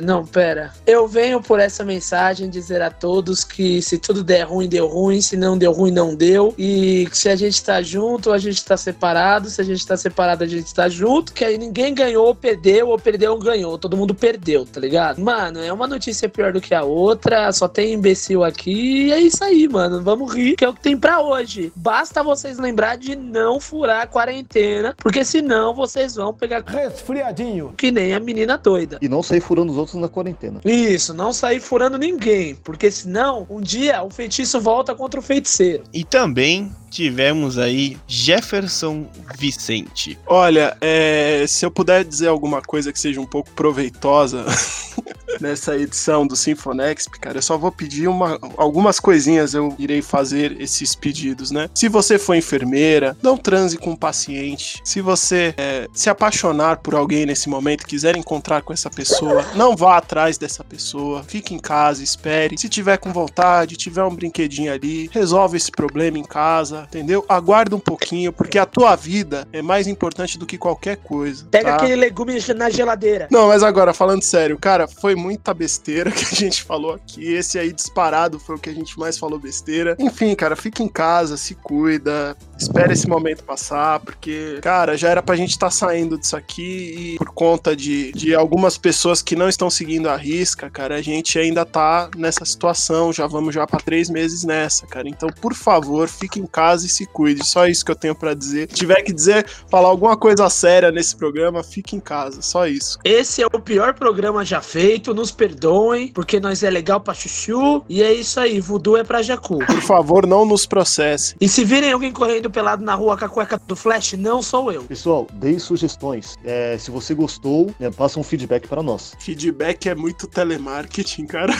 [0.00, 0.72] não, pera.
[0.86, 5.20] Eu venho por essa mensagem dizer a todos que se tudo der ruim, deu ruim.
[5.20, 6.54] Se não deu ruim, não deu.
[6.58, 9.48] E se a gente tá junto, a gente tá separado.
[9.50, 11.32] Se a gente tá separado, a gente tá junto.
[11.32, 13.78] Que aí ninguém ganhou ou perdeu, ou perdeu ou ganhou.
[13.78, 15.20] Todo mundo perdeu, tá ligado?
[15.20, 17.52] Mano, é uma notícia pior do que a outra.
[17.52, 19.06] Só tem imbecil aqui.
[19.06, 20.02] E é isso aí, mano.
[20.02, 21.72] Vamos rir, que é o que tem pra hoje.
[21.74, 27.74] Basta vocês lembrar de não furar a quarentena, porque senão vocês vão pegar resfriadinho.
[27.76, 28.98] Que nem a menina doida.
[29.00, 30.60] E não sair furando os outros na quarentena.
[30.64, 35.84] Isso, não sair furando ninguém, porque senão um dia o feitiço volta contra o feiticeiro.
[35.92, 39.06] E também tivemos aí Jefferson
[39.38, 40.18] Vicente.
[40.26, 44.46] Olha, é, se eu puder dizer alguma coisa que seja um pouco proveitosa
[45.38, 50.58] nessa edição do Sinfonexp, cara, eu só vou pedir uma, algumas coisinhas, eu irei fazer
[50.60, 51.68] esses pedidos, né?
[51.74, 54.80] Se você for enfermeira, não transe com um paciente.
[54.84, 59.76] Se você é, se apaixonar por alguém nesse momento, quiser encontrar com essa pessoa, não
[59.76, 62.58] vá atrás dessa pessoa, fique em casa, espere.
[62.58, 67.24] Se tiver com vontade, tiver um brinquedinho ali, resolve esse problema em casa, entendeu?
[67.28, 71.44] Aguarda um pouquinho, porque a tua vida é mais importante do que qualquer coisa.
[71.50, 71.76] Pega tá?
[71.76, 73.28] aquele legume na geladeira.
[73.30, 77.24] Não, mas agora, falando sério, cara, foi muita besteira que a gente falou aqui.
[77.24, 79.96] Esse aí disparado foi o que a gente mais falou besteira.
[79.98, 85.22] Enfim, cara, fica em casa, se cuida, espera esse momento passar, porque, cara, já era
[85.22, 89.36] pra gente estar tá saindo disso aqui e por conta de, de algumas pessoas que
[89.36, 93.66] não estão seguindo a risca, cara, a gente ainda tá nessa situação, já vamos já
[93.66, 95.08] para três meses nessa, cara.
[95.08, 97.46] Então, por favor, fique em casa casa e se cuide.
[97.46, 98.68] Só isso que eu tenho para dizer.
[98.68, 102.42] Se tiver que dizer, falar alguma coisa séria nesse programa, fique em casa.
[102.42, 102.98] Só isso.
[103.04, 105.14] Esse é o pior programa já feito.
[105.14, 107.84] Nos perdoem, porque nós é legal pra chuchu.
[107.88, 108.60] E é isso aí.
[108.60, 109.58] Voodoo é pra Jacu.
[109.58, 111.36] Por favor, não nos processe.
[111.40, 114.72] E se virem alguém correndo pelado na rua com a cueca do Flash, não sou
[114.72, 114.82] eu.
[114.82, 116.36] Pessoal, deem sugestões.
[116.44, 119.12] É, se você gostou, né, passa um feedback para nós.
[119.20, 121.54] Feedback é muito telemarketing, cara.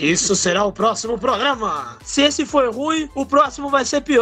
[0.00, 1.96] Isso será o próximo programa.
[2.04, 4.15] Se esse foi ruim, o próximo vai ser pior.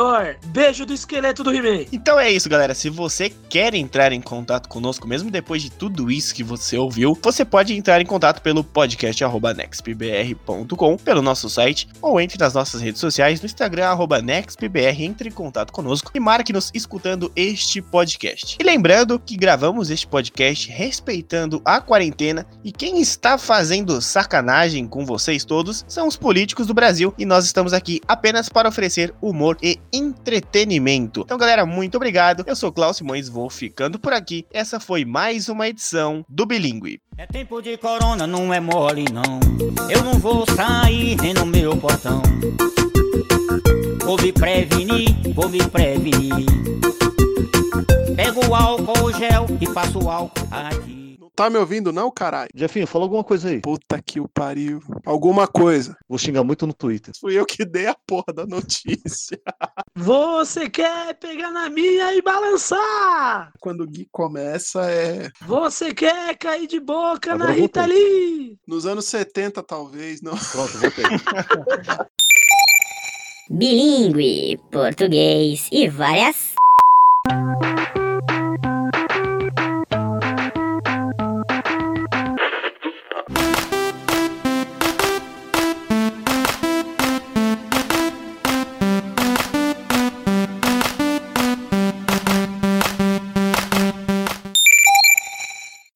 [0.47, 1.87] Beijo do esqueleto do He-Man.
[1.93, 2.75] Então é isso, galera.
[2.75, 7.17] Se você quer entrar em contato conosco, mesmo depois de tudo isso que você ouviu,
[7.23, 9.23] você pode entrar em contato pelo podcast
[9.57, 15.33] nextpbr.com, pelo nosso site, ou entre nas nossas redes sociais, no Instagram, nextpbr, entre em
[15.33, 18.57] contato conosco e marque-nos escutando este podcast.
[18.59, 25.07] E lembrando que gravamos este podcast respeitando a quarentena e quem está fazendo sacanagem com
[25.07, 29.57] vocês todos são os políticos do Brasil e nós estamos aqui apenas para oferecer humor
[29.63, 31.21] e entretenimento.
[31.21, 32.45] Então, galera, muito obrigado.
[32.47, 34.45] Eu sou Klaus Simões, vou ficando por aqui.
[34.53, 37.01] Essa foi mais uma edição do Bilingue.
[37.17, 39.39] É tempo de corona, não é mole não.
[39.89, 42.21] Eu não vou sair nem no meu portão.
[44.05, 46.47] Vou me prevenir, vou me prevenir.
[48.17, 51.14] Pego o álcool gel e passo o álcool aqui.
[51.37, 52.49] Tá me ouvindo, não, caralho?
[52.55, 53.61] Jefinho, fala alguma coisa aí.
[53.61, 54.81] Puta que o pariu.
[55.05, 55.97] Alguma coisa.
[56.09, 57.13] Vou xingar muito no Twitter.
[57.21, 59.41] Fui eu que dei a porra da notícia.
[59.97, 63.53] Você quer pegar na minha e balançar?
[63.61, 65.29] Quando o Gui começa é.
[65.43, 68.57] Você quer cair de boca Agora na Rita Lee?
[68.67, 70.37] Nos anos 70, talvez, não.
[70.37, 71.05] Pronto, voltei.
[73.51, 76.55] Bilingue, português e várias